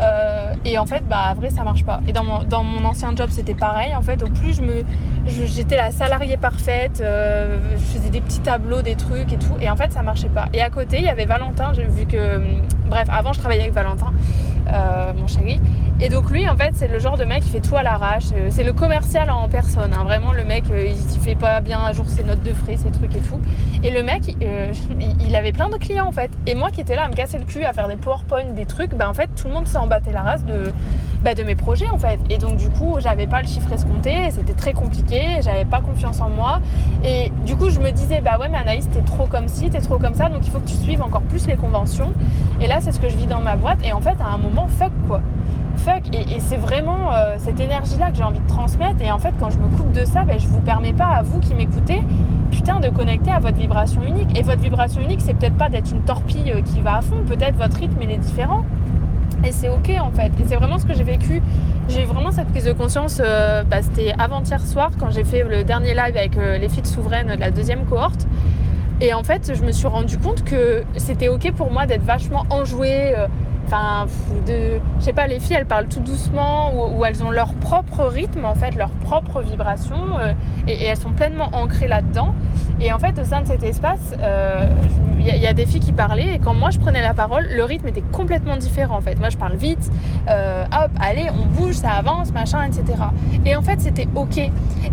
Euh, 0.00 0.54
et 0.64 0.78
en 0.78 0.86
fait, 0.86 1.06
bah, 1.06 1.34
vrai, 1.36 1.50
ça 1.50 1.62
marche 1.62 1.84
pas. 1.84 2.00
Et 2.08 2.12
dans 2.12 2.24
mon, 2.24 2.42
dans 2.42 2.64
mon 2.64 2.84
ancien 2.86 3.14
job, 3.14 3.28
c'était 3.30 3.54
pareil. 3.54 3.94
En 3.94 4.02
fait, 4.02 4.22
au 4.22 4.28
plus. 4.28 4.60
J'étais 5.26 5.76
la 5.76 5.90
salariée 5.90 6.36
parfaite, 6.36 7.00
euh, 7.00 7.58
je 7.72 7.98
faisais 7.98 8.10
des 8.10 8.20
petits 8.20 8.40
tableaux, 8.40 8.82
des 8.82 8.94
trucs 8.94 9.32
et 9.32 9.38
tout. 9.38 9.56
Et 9.60 9.70
en 9.70 9.76
fait, 9.76 9.92
ça 9.92 10.02
marchait 10.02 10.28
pas. 10.28 10.46
Et 10.52 10.60
à 10.60 10.70
côté, 10.70 10.98
il 10.98 11.04
y 11.04 11.08
avait 11.08 11.24
Valentin. 11.24 11.72
J'ai 11.74 11.84
vu 11.84 12.06
que. 12.06 12.40
Bref, 12.86 13.08
avant, 13.10 13.32
je 13.32 13.38
travaillais 13.40 13.62
avec 13.62 13.74
Valentin, 13.74 14.12
mon 15.16 15.26
chéri. 15.26 15.60
Et 16.00 16.08
donc 16.08 16.28
lui, 16.30 16.48
en 16.48 16.56
fait, 16.56 16.72
c'est 16.74 16.88
le 16.88 16.98
genre 16.98 17.16
de 17.16 17.24
mec 17.24 17.44
qui 17.44 17.50
fait 17.50 17.60
tout 17.60 17.76
à 17.76 17.84
l'arrache. 17.84 18.24
Euh, 18.34 18.48
c'est 18.50 18.64
le 18.64 18.72
commercial 18.72 19.30
en 19.30 19.48
personne. 19.48 19.92
Hein. 19.94 20.02
Vraiment, 20.02 20.32
le 20.32 20.44
mec, 20.44 20.64
euh, 20.70 20.88
il, 20.88 21.20
fait 21.20 21.36
pas 21.36 21.60
bien 21.60 21.78
un 21.78 21.92
jour 21.92 22.04
ses 22.08 22.24
notes 22.24 22.42
de 22.42 22.52
frais, 22.52 22.76
ses 22.76 22.90
trucs 22.90 23.14
et 23.14 23.20
tout. 23.20 23.40
Et 23.84 23.90
le 23.90 24.02
mec, 24.02 24.36
euh, 24.42 24.72
il 25.20 25.36
avait 25.36 25.52
plein 25.52 25.68
de 25.68 25.76
clients 25.76 26.06
en 26.06 26.12
fait. 26.12 26.32
Et 26.46 26.56
moi 26.56 26.70
qui 26.72 26.80
étais 26.80 26.96
là 26.96 27.04
à 27.04 27.08
me 27.08 27.14
casser 27.14 27.38
le 27.38 27.44
cul, 27.44 27.64
à 27.64 27.72
faire 27.72 27.86
des 27.86 27.96
PowerPoint, 27.96 28.52
des 28.56 28.66
trucs, 28.66 28.94
bah 28.94 29.08
en 29.08 29.14
fait, 29.14 29.30
tout 29.36 29.46
le 29.46 29.54
monde 29.54 29.68
s'en 29.68 29.86
battait 29.86 30.10
la 30.10 30.22
race 30.22 30.44
de, 30.44 30.72
bah, 31.22 31.34
de 31.34 31.44
mes 31.44 31.54
projets 31.54 31.88
en 31.88 31.98
fait. 31.98 32.18
Et 32.28 32.38
donc 32.38 32.56
du 32.56 32.68
coup, 32.70 32.96
j'avais 32.98 33.28
pas 33.28 33.40
le 33.40 33.46
chiffre 33.46 33.72
escompté, 33.72 34.32
c'était 34.32 34.52
très 34.52 34.72
compliqué, 34.72 35.22
j'avais 35.42 35.64
pas 35.64 35.80
confiance 35.80 36.20
en 36.20 36.28
moi. 36.28 36.60
Et 37.04 37.30
du 37.46 37.54
coup, 37.54 37.70
je 37.70 37.78
me 37.78 37.92
disais, 37.92 38.20
bah 38.20 38.36
ouais, 38.40 38.48
mais 38.48 38.58
Anaïs, 38.58 38.90
t'es 38.90 39.02
trop 39.02 39.26
comme 39.26 39.46
ci, 39.46 39.70
t'es 39.70 39.80
trop 39.80 39.98
comme 39.98 40.14
ça, 40.14 40.28
donc 40.28 40.44
il 40.44 40.50
faut 40.50 40.58
que 40.58 40.68
tu 40.68 40.76
suives 40.76 41.02
encore 41.02 41.22
plus 41.22 41.46
les 41.46 41.56
conventions. 41.56 42.12
Et 42.60 42.66
là, 42.66 42.78
c'est 42.80 42.90
ce 42.90 42.98
que 42.98 43.08
je 43.08 43.16
vis 43.16 43.26
dans 43.26 43.40
ma 43.40 43.54
boîte. 43.54 43.78
Et 43.84 43.92
en 43.92 44.00
fait, 44.00 44.16
à 44.20 44.34
un 44.34 44.38
moment, 44.38 44.66
fuck 44.66 44.92
quoi 45.06 45.20
fuck. 45.78 46.02
Et, 46.12 46.40
c'est 46.40 46.56
vraiment 46.56 47.12
euh, 47.12 47.36
cette 47.38 47.60
énergie-là 47.60 48.10
que 48.10 48.16
j'ai 48.16 48.22
envie 48.22 48.40
de 48.40 48.48
transmettre. 48.48 49.00
Et 49.00 49.10
en 49.10 49.18
fait, 49.18 49.32
quand 49.38 49.50
je 49.50 49.58
me 49.58 49.68
coupe 49.76 49.92
de 49.92 50.04
ça, 50.04 50.24
ben, 50.24 50.38
je 50.38 50.46
vous 50.46 50.60
permets 50.60 50.92
pas 50.92 51.06
à 51.06 51.22
vous 51.22 51.40
qui 51.40 51.54
m'écoutez, 51.54 52.02
putain, 52.50 52.80
de 52.80 52.88
connecter 52.88 53.30
à 53.30 53.38
votre 53.38 53.56
vibration 53.56 54.02
unique. 54.02 54.38
Et 54.38 54.42
votre 54.42 54.60
vibration 54.60 55.00
unique, 55.00 55.20
c'est 55.20 55.34
peut-être 55.34 55.56
pas 55.56 55.68
d'être 55.68 55.90
une 55.90 56.02
torpille 56.02 56.52
euh, 56.52 56.62
qui 56.62 56.80
va 56.80 56.96
à 56.96 57.02
fond. 57.02 57.22
Peut-être 57.26 57.56
votre 57.56 57.76
rythme, 57.76 58.00
est 58.02 58.16
différent. 58.18 58.64
Et 59.44 59.52
c'est 59.52 59.68
ok 59.68 59.90
en 60.00 60.10
fait. 60.10 60.28
Et 60.40 60.44
c'est 60.46 60.56
vraiment 60.56 60.78
ce 60.78 60.86
que 60.86 60.94
j'ai 60.94 61.04
vécu. 61.04 61.42
J'ai 61.88 62.04
vraiment 62.04 62.30
cette 62.30 62.48
prise 62.48 62.64
de 62.64 62.72
conscience. 62.72 63.20
Euh, 63.22 63.62
bah, 63.62 63.82
c'était 63.82 64.14
avant-hier 64.18 64.60
soir 64.60 64.90
quand 64.98 65.10
j'ai 65.10 65.24
fait 65.24 65.42
le 65.42 65.64
dernier 65.64 65.94
live 65.94 66.16
avec 66.16 66.36
les 66.36 66.68
filles 66.68 66.86
souveraines 66.86 67.34
de 67.34 67.40
la 67.40 67.50
deuxième 67.50 67.84
cohorte. 67.84 68.26
Et 69.00 69.12
en 69.12 69.22
fait, 69.22 69.52
je 69.54 69.62
me 69.62 69.72
suis 69.72 69.88
rendu 69.88 70.16
compte 70.18 70.44
que 70.44 70.84
c'était 70.96 71.28
ok 71.28 71.52
pour 71.52 71.70
moi 71.70 71.84
d'être 71.84 72.04
vachement 72.04 72.46
enjouée. 72.48 73.14
Enfin, 73.66 74.06
de, 74.46 74.78
je 74.98 75.04
sais 75.04 75.12
pas, 75.12 75.26
les 75.26 75.40
filles, 75.40 75.56
elles 75.58 75.66
parlent 75.66 75.88
tout 75.88 76.00
doucement 76.00 76.72
ou, 76.74 77.04
elles 77.04 77.22
ont 77.22 77.30
leur 77.30 77.54
propre 77.54 78.04
rythme, 78.04 78.44
en 78.44 78.54
fait, 78.54 78.74
leur 78.74 78.90
propre 78.90 79.40
vibration, 79.40 80.18
euh, 80.18 80.32
et, 80.68 80.84
elles 80.84 80.96
sont 80.96 81.12
pleinement 81.12 81.48
ancrées 81.52 81.88
là-dedans. 81.88 82.34
Et 82.80 82.92
en 82.92 82.98
fait, 82.98 83.18
au 83.18 83.24
sein 83.24 83.42
de 83.42 83.46
cet 83.46 83.62
espace, 83.62 84.14
euh, 84.20 84.66
il 85.26 85.40
y, 85.40 85.46
a 85.46 85.54
des 85.54 85.64
filles 85.64 85.80
qui 85.80 85.92
parlaient, 85.92 86.34
et 86.34 86.38
quand 86.38 86.54
moi 86.54 86.70
je 86.70 86.78
prenais 86.78 87.00
la 87.00 87.14
parole, 87.14 87.48
le 87.50 87.64
rythme 87.64 87.88
était 87.88 88.02
complètement 88.12 88.56
différent, 88.56 88.98
en 88.98 89.00
fait. 89.00 89.18
Moi, 89.18 89.30
je 89.30 89.36
parle 89.36 89.56
vite, 89.56 89.90
euh, 90.28 90.64
hop, 90.64 90.90
allez, 91.00 91.28
on 91.30 91.46
bouge, 91.46 91.74
ça 91.74 91.92
avance, 91.92 92.32
machin, 92.32 92.62
etc. 92.62 92.84
Et 93.46 93.56
en 93.56 93.62
fait, 93.62 93.80
c'était 93.80 94.08
ok. 94.14 94.38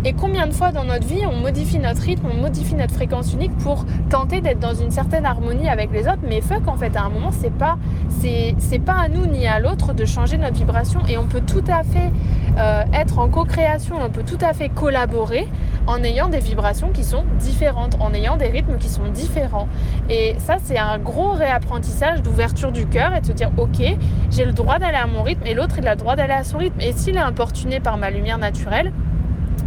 Et 0.04 0.12
combien 0.14 0.46
de 0.46 0.52
fois 0.52 0.72
dans 0.72 0.84
notre 0.84 1.06
vie, 1.06 1.26
on 1.26 1.36
modifie 1.36 1.78
notre 1.78 2.02
rythme, 2.02 2.28
on 2.32 2.40
modifie 2.40 2.74
notre 2.74 2.94
fréquence 2.94 3.32
unique 3.34 3.56
pour 3.58 3.84
tenter 4.08 4.40
d'être 4.40 4.60
dans 4.60 4.74
une 4.74 4.90
certaine 4.90 5.26
harmonie 5.26 5.68
avec 5.68 5.92
les 5.92 6.08
autres, 6.08 6.22
mais 6.26 6.40
fuck, 6.40 6.66
en 6.66 6.76
fait, 6.76 6.96
à 6.96 7.02
un 7.02 7.10
moment, 7.10 7.30
c'est 7.30 7.52
pas, 7.52 7.76
c'est 8.18 8.78
pas 8.78 8.94
à 8.94 9.08
nous 9.08 9.26
ni 9.26 9.46
à 9.46 9.60
l'autre 9.60 9.92
de 9.92 10.04
changer 10.04 10.38
notre 10.38 10.56
vibration 10.56 11.00
et 11.08 11.18
on 11.18 11.26
peut 11.26 11.42
tout 11.46 11.64
à 11.68 11.82
fait 11.82 12.10
euh, 12.58 12.84
être 12.92 13.18
en 13.18 13.28
co-création, 13.28 13.96
on 14.00 14.10
peut 14.10 14.24
tout 14.24 14.38
à 14.40 14.52
fait 14.52 14.68
collaborer 14.68 15.48
en 15.86 16.02
ayant 16.02 16.28
des 16.28 16.38
vibrations 16.38 16.90
qui 16.90 17.04
sont 17.04 17.24
différentes, 17.38 17.96
en 18.00 18.12
ayant 18.14 18.36
des 18.36 18.48
rythmes 18.48 18.78
qui 18.78 18.88
sont 18.88 19.08
différents. 19.12 19.68
Et 20.08 20.36
ça, 20.38 20.56
c'est 20.62 20.78
un 20.78 20.98
gros 20.98 21.32
réapprentissage 21.32 22.22
d'ouverture 22.22 22.72
du 22.72 22.86
cœur 22.86 23.14
et 23.14 23.20
de 23.20 23.26
se 23.26 23.32
dire, 23.32 23.50
ok, 23.56 23.82
j'ai 24.30 24.44
le 24.44 24.52
droit 24.52 24.78
d'aller 24.78 24.96
à 24.96 25.06
mon 25.06 25.22
rythme 25.22 25.46
et 25.46 25.54
l'autre, 25.54 25.76
il 25.78 25.86
a 25.88 25.92
le 25.92 25.98
droit 25.98 26.16
d'aller 26.16 26.34
à 26.34 26.44
son 26.44 26.58
rythme. 26.58 26.80
Et 26.80 26.92
s'il 26.92 27.16
est 27.16 27.20
importuné 27.20 27.80
par 27.80 27.96
ma 27.96 28.10
lumière 28.10 28.38
naturelle, 28.38 28.92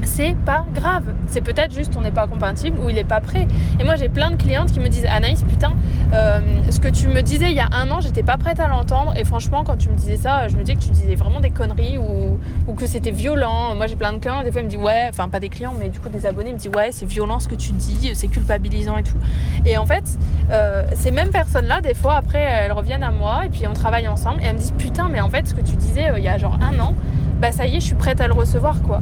c'est 0.05 0.35
pas 0.45 0.65
grave. 0.73 1.03
C'est 1.27 1.41
peut-être 1.41 1.73
juste 1.73 1.93
on 1.97 2.01
n'est 2.01 2.11
pas 2.11 2.27
compatible 2.27 2.79
ou 2.79 2.89
il 2.89 2.95
n'est 2.95 3.03
pas 3.03 3.21
prêt. 3.21 3.47
Et 3.79 3.83
moi 3.83 3.95
j'ai 3.95 4.09
plein 4.09 4.31
de 4.31 4.35
clientes 4.35 4.71
qui 4.71 4.79
me 4.79 4.87
disent 4.87 5.05
Anaïs, 5.05 5.43
putain, 5.43 5.73
euh, 6.13 6.39
ce 6.69 6.79
que 6.79 6.87
tu 6.87 7.07
me 7.07 7.21
disais 7.21 7.49
il 7.49 7.55
y 7.55 7.59
a 7.59 7.69
un 7.71 7.89
an, 7.91 7.99
j'étais 8.01 8.23
pas 8.23 8.37
prête 8.37 8.59
à 8.59 8.67
l'entendre. 8.67 9.13
Et 9.17 9.23
franchement, 9.23 9.63
quand 9.63 9.77
tu 9.77 9.89
me 9.89 9.95
disais 9.95 10.17
ça, 10.17 10.47
je 10.47 10.55
me 10.55 10.63
dis 10.63 10.75
que 10.75 10.81
tu 10.81 10.89
disais 10.89 11.15
vraiment 11.15 11.39
des 11.39 11.49
conneries 11.49 11.97
ou, 11.97 12.39
ou 12.67 12.73
que 12.73 12.87
c'était 12.87 13.11
violent. 13.11 13.75
Moi 13.75 13.87
j'ai 13.87 13.95
plein 13.95 14.13
de 14.13 14.19
clients, 14.19 14.43
des 14.43 14.51
fois 14.51 14.61
ils 14.61 14.65
me 14.65 14.69
disent 14.69 14.79
ouais, 14.79 15.07
enfin 15.09 15.29
pas 15.29 15.39
des 15.39 15.49
clients, 15.49 15.73
mais 15.79 15.89
du 15.89 15.99
coup 15.99 16.09
des 16.09 16.25
abonnés 16.25 16.53
me 16.53 16.57
disent 16.57 16.71
ouais, 16.75 16.89
c'est 16.91 17.05
violent 17.05 17.39
ce 17.39 17.47
que 17.47 17.55
tu 17.55 17.71
dis, 17.71 18.11
c'est 18.15 18.27
culpabilisant 18.27 18.97
et 18.97 19.03
tout. 19.03 19.17
Et 19.65 19.77
en 19.77 19.85
fait, 19.85 20.03
euh, 20.51 20.83
ces 20.93 21.11
mêmes 21.11 21.31
personnes-là, 21.31 21.81
des 21.81 21.93
fois 21.93 22.15
après, 22.15 22.41
elles 22.41 22.71
reviennent 22.71 23.03
à 23.03 23.11
moi 23.11 23.45
et 23.45 23.49
puis 23.49 23.67
on 23.67 23.73
travaille 23.73 24.07
ensemble 24.07 24.41
et 24.41 24.45
elles 24.45 24.55
me 24.55 24.59
disent 24.59 24.73
putain, 24.77 25.09
mais 25.09 25.21
en 25.21 25.29
fait, 25.29 25.47
ce 25.47 25.53
que 25.53 25.61
tu 25.61 25.75
disais 25.75 26.09
euh, 26.09 26.19
il 26.19 26.23
y 26.23 26.27
a 26.27 26.37
genre 26.37 26.57
un 26.61 26.79
an, 26.79 26.93
bah 27.39 27.51
ça 27.51 27.65
y 27.67 27.77
est, 27.77 27.79
je 27.79 27.85
suis 27.85 27.95
prête 27.95 28.21
à 28.21 28.27
le 28.27 28.33
recevoir 28.33 28.81
quoi. 28.81 29.01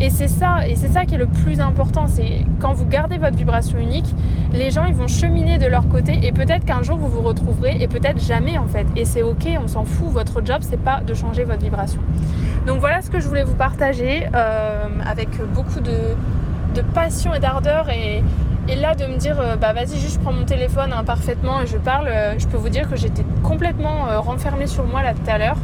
Et 0.00 0.10
c'est 0.10 0.28
ça, 0.28 0.66
et 0.66 0.74
c'est 0.74 0.88
ça 0.88 1.04
qui 1.04 1.14
est 1.14 1.18
le 1.18 1.26
plus 1.26 1.60
important, 1.60 2.06
c'est 2.08 2.44
quand 2.60 2.72
vous 2.72 2.86
gardez 2.86 3.18
votre 3.18 3.36
vibration 3.36 3.78
unique, 3.78 4.12
les 4.52 4.70
gens 4.70 4.84
ils 4.84 4.94
vont 4.94 5.06
cheminer 5.06 5.58
de 5.58 5.66
leur 5.66 5.88
côté 5.88 6.18
et 6.24 6.32
peut-être 6.32 6.64
qu'un 6.64 6.82
jour 6.82 6.96
vous 6.96 7.08
vous 7.08 7.20
retrouverez 7.20 7.76
et 7.80 7.86
peut-être 7.86 8.20
jamais 8.20 8.58
en 8.58 8.66
fait. 8.66 8.86
Et 8.96 9.04
c'est 9.04 9.22
ok, 9.22 9.46
on 9.62 9.68
s'en 9.68 9.84
fout. 9.84 10.08
Votre 10.08 10.44
job 10.44 10.58
c'est 10.62 10.80
pas 10.80 11.00
de 11.00 11.14
changer 11.14 11.44
votre 11.44 11.62
vibration. 11.62 12.00
Donc 12.66 12.80
voilà 12.80 13.00
ce 13.02 13.10
que 13.10 13.20
je 13.20 13.28
voulais 13.28 13.44
vous 13.44 13.54
partager 13.54 14.26
euh, 14.34 14.86
avec 15.06 15.28
beaucoup 15.54 15.80
de, 15.80 16.16
passion 16.94 17.34
et 17.34 17.38
d'ardeur 17.38 17.88
et, 17.90 18.22
là 18.76 18.94
de 18.94 19.04
me 19.04 19.18
dire 19.18 19.38
euh, 19.38 19.56
bah 19.56 19.72
vas-y 19.72 19.98
juste 19.98 20.14
je 20.14 20.18
prends 20.20 20.32
mon 20.32 20.44
téléphone 20.44 20.92
hein, 20.92 21.04
parfaitement 21.04 21.60
et 21.60 21.66
je 21.66 21.76
parle, 21.76 22.08
euh, 22.08 22.38
je 22.38 22.46
peux 22.46 22.56
vous 22.56 22.70
dire 22.70 22.88
que 22.88 22.96
j'étais 22.96 23.24
complètement 23.42 24.06
renfermée 24.20 24.66
sur 24.66 24.84
moi 24.84 25.02
là 25.02 25.12
tout 25.14 25.30
à 25.30 25.38
l'heure. 25.38 25.58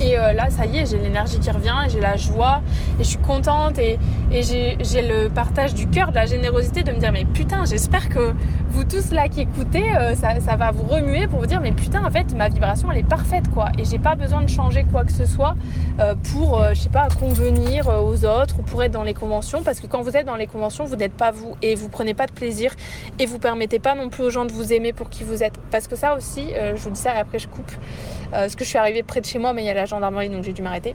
Et 0.00 0.18
euh, 0.18 0.32
là, 0.32 0.48
ça 0.48 0.64
y 0.64 0.78
est, 0.78 0.86
j'ai 0.86 0.96
l'énergie 0.96 1.38
qui 1.38 1.50
revient, 1.50 1.74
j'ai 1.88 2.00
la 2.00 2.16
joie, 2.16 2.62
et 2.98 3.04
je 3.04 3.08
suis 3.08 3.18
contente, 3.18 3.78
et, 3.78 3.98
j'ai 4.32 5.02
le 5.02 5.28
partage 5.28 5.74
du 5.74 5.88
cœur, 5.88 6.10
de 6.10 6.14
la 6.14 6.24
générosité, 6.24 6.82
de 6.82 6.92
me 6.92 6.98
dire, 6.98 7.12
mais 7.12 7.26
putain, 7.26 7.64
j'espère 7.66 8.08
que 8.08 8.32
vous 8.70 8.84
tous 8.84 9.10
là 9.10 9.28
qui 9.28 9.42
écoutez, 9.42 9.84
euh, 9.94 10.14
ça, 10.14 10.56
va 10.56 10.70
vous 10.70 10.84
remuer 10.84 11.26
pour 11.26 11.40
vous 11.40 11.46
dire, 11.46 11.60
mais 11.60 11.72
putain, 11.72 12.02
en 12.02 12.10
fait, 12.10 12.34
ma 12.34 12.48
vibration, 12.48 12.90
elle 12.90 12.98
est 12.98 13.02
parfaite, 13.02 13.50
quoi. 13.50 13.68
Et 13.76 13.84
j'ai 13.84 13.98
pas 13.98 14.14
besoin 14.14 14.40
de 14.40 14.48
changer 14.48 14.84
quoi 14.90 15.04
que 15.04 15.12
ce 15.12 15.26
soit 15.26 15.54
euh, 15.98 16.14
pour, 16.32 16.64
je 16.70 16.80
sais 16.80 16.88
pas, 16.88 17.08
convenir 17.08 17.88
aux 17.88 18.24
autres 18.24 18.60
ou 18.60 18.62
pour 18.62 18.82
être 18.82 18.92
dans 18.92 19.02
les 19.02 19.14
conventions, 19.14 19.62
parce 19.62 19.80
que 19.80 19.86
quand 19.86 20.00
vous 20.00 20.16
êtes 20.16 20.26
dans 20.26 20.36
les 20.36 20.46
conventions, 20.46 20.84
vous 20.84 20.96
n'êtes 20.96 21.14
pas 21.14 21.30
vous, 21.30 21.56
et 21.60 21.74
vous 21.74 21.90
prenez 21.90 22.14
pas 22.14 22.26
de 22.26 22.32
plaisir, 22.32 22.72
et 23.18 23.26
vous 23.26 23.38
permettez 23.38 23.80
pas 23.80 23.94
non 23.94 24.08
plus 24.08 24.22
aux 24.22 24.30
gens 24.30 24.46
de 24.46 24.52
vous 24.52 24.72
aimer 24.72 24.94
pour 24.94 25.10
qui 25.10 25.24
vous 25.24 25.42
êtes. 25.42 25.58
Parce 25.70 25.88
que 25.88 25.96
ça 25.96 26.14
aussi, 26.14 26.52
je 26.54 26.80
vous 26.80 26.90
dis 26.90 27.00
ça 27.00 27.14
et 27.14 27.18
après 27.18 27.38
je 27.38 27.48
coupe, 27.48 27.72
parce 28.30 28.54
que 28.54 28.64
je 28.64 28.70
suis 28.70 28.78
arrivée 28.78 29.02
près 29.02 29.20
de 29.20 29.26
chez 29.26 29.38
moi, 29.38 29.52
mais 29.52 29.62
il 29.62 29.66
y 29.66 29.70
a 29.70 29.74
la 29.74 29.86
gendarmerie, 29.90 30.30
donc 30.30 30.44
j'ai 30.44 30.52
dû 30.52 30.62
m'arrêter. 30.62 30.94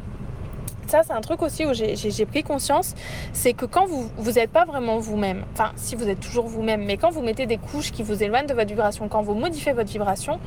Ça, 0.88 1.02
c'est 1.04 1.14
un 1.14 1.22
truc 1.22 1.42
aussi 1.42 1.66
où 1.66 1.74
j'ai 1.74 2.26
pris 2.26 2.44
conscience, 2.44 2.94
c'est 3.34 3.54
que 3.54 3.66
quand 3.66 3.88
vous 3.88 4.10
vous 4.18 4.34
n'êtes 4.34 4.52
pas 4.52 4.66
vraiment 4.66 5.00
vous-même, 5.00 5.44
enfin 5.54 5.72
si 5.76 5.96
vous 5.96 6.08
êtes 6.08 6.20
toujours 6.20 6.48
vous-même, 6.48 6.86
mais 6.86 6.98
quand 6.98 7.10
vous 7.10 7.22
mettez 7.22 7.48
des 7.48 7.58
couches 7.58 7.92
qui 7.92 8.04
vous 8.04 8.22
éloignent 8.22 8.48
de 8.48 8.54
votre 8.54 8.68
vibration, 8.70 9.08
quand 9.08 9.24
vous 9.24 9.34
modifiez 9.34 9.74
votre 9.74 9.90
vibration, 9.90 10.40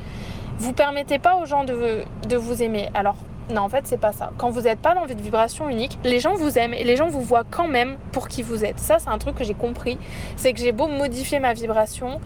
vous 0.57 0.73
permettez 0.73 1.19
pas 1.19 1.35
aux 1.35 1.45
gens 1.45 1.65
de, 1.65 2.03
de 2.27 2.37
vous 2.37 2.63
aimer. 2.63 2.89
Alors 2.93 3.15
non, 3.49 3.63
en 3.63 3.69
fait, 3.69 3.87
c'est 3.87 3.97
pas 3.99 4.11
ça. 4.11 4.31
Quand 4.37 4.49
vous 4.51 4.61
n'êtes 4.61 4.79
pas 4.79 4.93
dans 4.93 5.05
votre 5.05 5.21
vibration 5.21 5.69
unique, 5.69 5.97
les 6.03 6.19
gens 6.19 6.35
vous 6.35 6.57
aiment 6.57 6.73
et 6.73 6.83
les 6.83 6.95
gens 6.95 7.07
vous 7.07 7.21
voient 7.21 7.45
quand 7.49 7.67
même 7.67 7.97
pour 8.11 8.27
qui 8.27 8.43
vous 8.43 8.63
êtes. 8.63 8.79
Ça, 8.79 8.99
c'est 8.99 9.09
un 9.09 9.17
truc 9.17 9.35
que 9.35 9.43
j'ai 9.43 9.55
compris. 9.55 9.97
C'est 10.35 10.53
que 10.53 10.59
j'ai 10.59 10.71
beau 10.71 10.87
modifier 10.87 11.39
ma 11.39 11.53
vibration, 11.53 12.21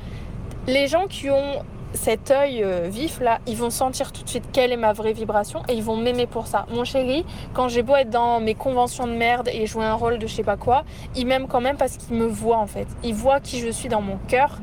les 0.68 0.88
gens 0.88 1.08
qui 1.08 1.30
ont 1.30 1.64
cet 1.94 2.32
œil 2.32 2.64
euh, 2.64 2.88
vif 2.90 3.20
là, 3.20 3.40
ils 3.48 3.56
vont 3.56 3.70
sentir 3.70 4.12
tout 4.12 4.24
de 4.24 4.30
suite 4.30 4.46
quelle 4.52 4.72
est 4.72 4.78
ma 4.78 4.94
vraie 4.94 5.14
vibration 5.14 5.62
et 5.70 5.74
ils 5.74 5.84
vont 5.84 5.96
m'aimer 5.96 6.28
pour 6.28 6.48
ça. 6.48 6.66
Mon 6.72 6.84
chéri, 6.84 7.26
quand 7.54 7.68
j'ai 7.68 7.84
beau 7.84 7.96
être 7.96 8.10
dans 8.10 8.40
mes 8.40 8.56
conventions 8.56 9.08
de 9.08 9.14
merde 9.14 9.50
et 9.52 9.66
jouer 9.66 9.86
un 9.86 9.94
rôle 9.94 10.18
de 10.18 10.28
je 10.28 10.34
sais 10.34 10.44
pas 10.44 10.58
quoi, 10.58 10.84
il 11.16 11.28
m'aime 11.28 11.48
quand 11.48 11.62
même 11.62 11.78
parce 11.78 11.98
qu'il 11.98 12.18
me 12.18 12.26
voit 12.26 12.58
en 12.58 12.68
fait. 12.68 12.88
Il 13.04 13.14
voit 13.14 13.40
qui 13.40 13.60
je 13.60 13.70
suis 13.70 13.90
dans 13.90 14.02
mon 14.02 14.18
cœur. 14.28 14.60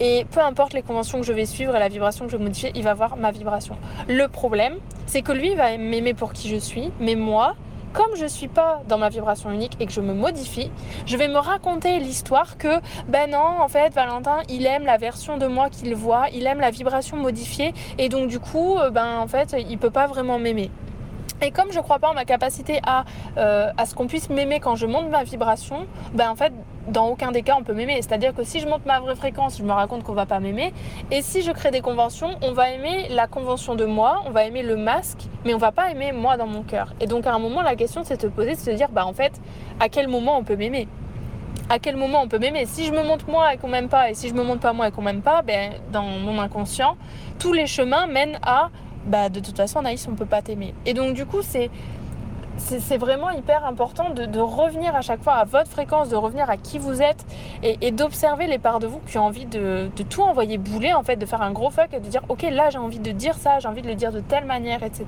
Et 0.00 0.26
peu 0.30 0.40
importe 0.40 0.72
les 0.72 0.82
conventions 0.82 1.20
que 1.20 1.26
je 1.26 1.32
vais 1.32 1.46
suivre 1.46 1.76
et 1.76 1.78
la 1.78 1.88
vibration 1.88 2.24
que 2.24 2.32
je 2.32 2.36
vais 2.36 2.42
modifier, 2.42 2.72
il 2.74 2.82
va 2.82 2.94
voir 2.94 3.16
ma 3.16 3.30
vibration. 3.30 3.76
Le 4.08 4.26
problème, 4.26 4.74
c'est 5.06 5.22
que 5.22 5.32
lui 5.32 5.50
il 5.52 5.56
va 5.56 5.76
m'aimer 5.76 6.14
pour 6.14 6.32
qui 6.32 6.48
je 6.48 6.56
suis, 6.56 6.90
mais 6.98 7.14
moi, 7.14 7.54
comme 7.92 8.16
je 8.16 8.26
suis 8.26 8.48
pas 8.48 8.82
dans 8.88 8.98
ma 8.98 9.08
vibration 9.08 9.50
unique 9.50 9.76
et 9.80 9.86
que 9.86 9.92
je 9.92 10.00
me 10.00 10.14
modifie, 10.14 10.70
je 11.06 11.16
vais 11.16 11.28
me 11.28 11.38
raconter 11.38 11.98
l'histoire 11.98 12.56
que 12.58 12.80
ben 13.08 13.30
non, 13.30 13.60
en 13.60 13.68
fait, 13.68 13.92
Valentin, 13.94 14.38
il 14.48 14.66
aime 14.66 14.84
la 14.84 14.96
version 14.96 15.36
de 15.36 15.46
moi 15.46 15.68
qu'il 15.70 15.94
voit, 15.94 16.28
il 16.32 16.46
aime 16.46 16.60
la 16.60 16.70
vibration 16.70 17.16
modifiée 17.16 17.74
et 17.98 18.08
donc 18.08 18.28
du 18.28 18.40
coup, 18.40 18.78
euh, 18.78 18.90
ben 18.90 19.18
en 19.18 19.26
fait, 19.26 19.54
il 19.68 19.78
peut 19.78 19.90
pas 19.90 20.06
vraiment 20.06 20.38
m'aimer. 20.38 20.70
Et 21.42 21.50
comme 21.50 21.72
je 21.72 21.80
crois 21.80 21.98
pas 21.98 22.08
en 22.08 22.14
ma 22.14 22.24
capacité 22.24 22.80
à, 22.86 23.04
euh, 23.36 23.70
à 23.76 23.84
ce 23.84 23.96
qu'on 23.96 24.06
puisse 24.06 24.30
m'aimer 24.30 24.60
quand 24.60 24.76
je 24.76 24.86
monte 24.86 25.10
ma 25.10 25.24
vibration, 25.24 25.86
ben 26.14 26.30
en 26.30 26.36
fait, 26.36 26.52
dans 26.86 27.08
aucun 27.08 27.32
des 27.32 27.42
cas, 27.42 27.56
on 27.58 27.64
peut 27.64 27.74
m'aimer. 27.74 27.96
C'est-à-dire 27.96 28.32
que 28.32 28.44
si 28.44 28.60
je 28.60 28.68
monte 28.68 28.86
ma 28.86 29.00
vraie 29.00 29.16
fréquence, 29.16 29.58
je 29.58 29.64
me 29.64 29.72
raconte 29.72 30.04
qu'on 30.04 30.12
va 30.12 30.24
pas 30.26 30.38
m'aimer. 30.38 30.72
Et 31.10 31.20
si 31.20 31.42
je 31.42 31.50
crée 31.50 31.72
des 31.72 31.80
conventions, 31.80 32.30
on 32.42 32.52
va 32.52 32.70
aimer 32.70 33.08
la 33.10 33.26
convention 33.26 33.74
de 33.74 33.84
moi, 33.84 34.22
on 34.26 34.30
va 34.30 34.44
aimer 34.44 34.62
le 34.62 34.76
masque, 34.76 35.22
mais 35.44 35.52
on 35.52 35.58
va 35.58 35.72
pas 35.72 35.90
aimer 35.90 36.12
moi 36.12 36.36
dans 36.36 36.46
mon 36.46 36.62
cœur. 36.62 36.94
Et 37.00 37.06
donc 37.08 37.26
à 37.26 37.32
un 37.34 37.40
moment, 37.40 37.62
la 37.62 37.74
question 37.74 38.02
c'est 38.04 38.16
de 38.16 38.22
se 38.22 38.26
poser, 38.28 38.54
de 38.54 38.60
se 38.60 38.70
dire, 38.70 38.88
bah 38.90 39.04
en 39.04 39.12
fait, 39.12 39.32
à 39.80 39.88
quel 39.88 40.06
moment 40.06 40.38
on 40.38 40.44
peut 40.44 40.56
m'aimer? 40.56 40.86
À 41.68 41.78
quel 41.78 41.96
moment 41.96 42.22
on 42.22 42.28
peut 42.28 42.38
m'aimer? 42.38 42.66
Si 42.66 42.86
je 42.86 42.92
me 42.92 43.02
montre 43.02 43.28
moi 43.28 43.54
et 43.54 43.56
qu'on 43.56 43.68
m'aime 43.68 43.88
pas, 43.88 44.10
et 44.10 44.14
si 44.14 44.28
je 44.28 44.34
me 44.34 44.44
montre 44.44 44.60
pas 44.60 44.72
moi 44.72 44.88
et 44.88 44.90
qu'on 44.90 45.02
m'aime 45.02 45.22
pas, 45.22 45.42
ben, 45.42 45.72
dans 45.90 46.02
mon 46.02 46.40
inconscient, 46.40 46.96
tous 47.38 47.52
les 47.52 47.66
chemins 47.66 48.06
mènent 48.06 48.38
à 48.42 48.70
bah 49.06 49.28
de 49.28 49.40
toute 49.40 49.56
façon 49.56 49.80
Anaïs 49.80 50.06
on 50.08 50.14
peut 50.14 50.26
pas 50.26 50.42
t'aimer. 50.42 50.74
Et 50.86 50.94
donc 50.94 51.14
du 51.14 51.26
coup 51.26 51.42
c'est 51.42 52.96
vraiment 52.98 53.30
hyper 53.30 53.64
important 53.64 54.10
de, 54.10 54.38
revenir 54.38 54.94
à 54.94 55.00
chaque 55.00 55.22
fois 55.22 55.34
à 55.34 55.44
votre 55.44 55.70
fréquence, 55.70 56.08
de 56.08 56.16
revenir 56.16 56.50
à 56.50 56.56
qui 56.56 56.78
vous 56.78 57.02
êtes 57.02 57.24
et, 57.62 57.90
d'observer 57.90 58.46
les 58.46 58.58
parts 58.58 58.78
de 58.78 58.86
vous 58.86 59.00
qui 59.06 59.18
ont 59.18 59.24
envie 59.24 59.46
de, 59.46 59.90
tout 60.10 60.22
envoyer 60.22 60.58
bouler, 60.58 60.92
en 60.92 61.02
fait, 61.02 61.16
de 61.16 61.26
faire 61.26 61.42
un 61.42 61.52
gros 61.52 61.70
fuck 61.70 61.88
et 61.92 62.00
de 62.00 62.06
dire 62.06 62.22
ok 62.28 62.42
là 62.50 62.70
j'ai 62.70 62.78
envie 62.78 62.98
de 62.98 63.10
dire 63.10 63.34
ça, 63.36 63.58
j'ai 63.58 63.68
envie 63.68 63.82
de 63.82 63.88
le 63.88 63.94
dire 63.94 64.12
de 64.12 64.20
telle 64.20 64.44
manière, 64.44 64.82
etc. 64.82 65.06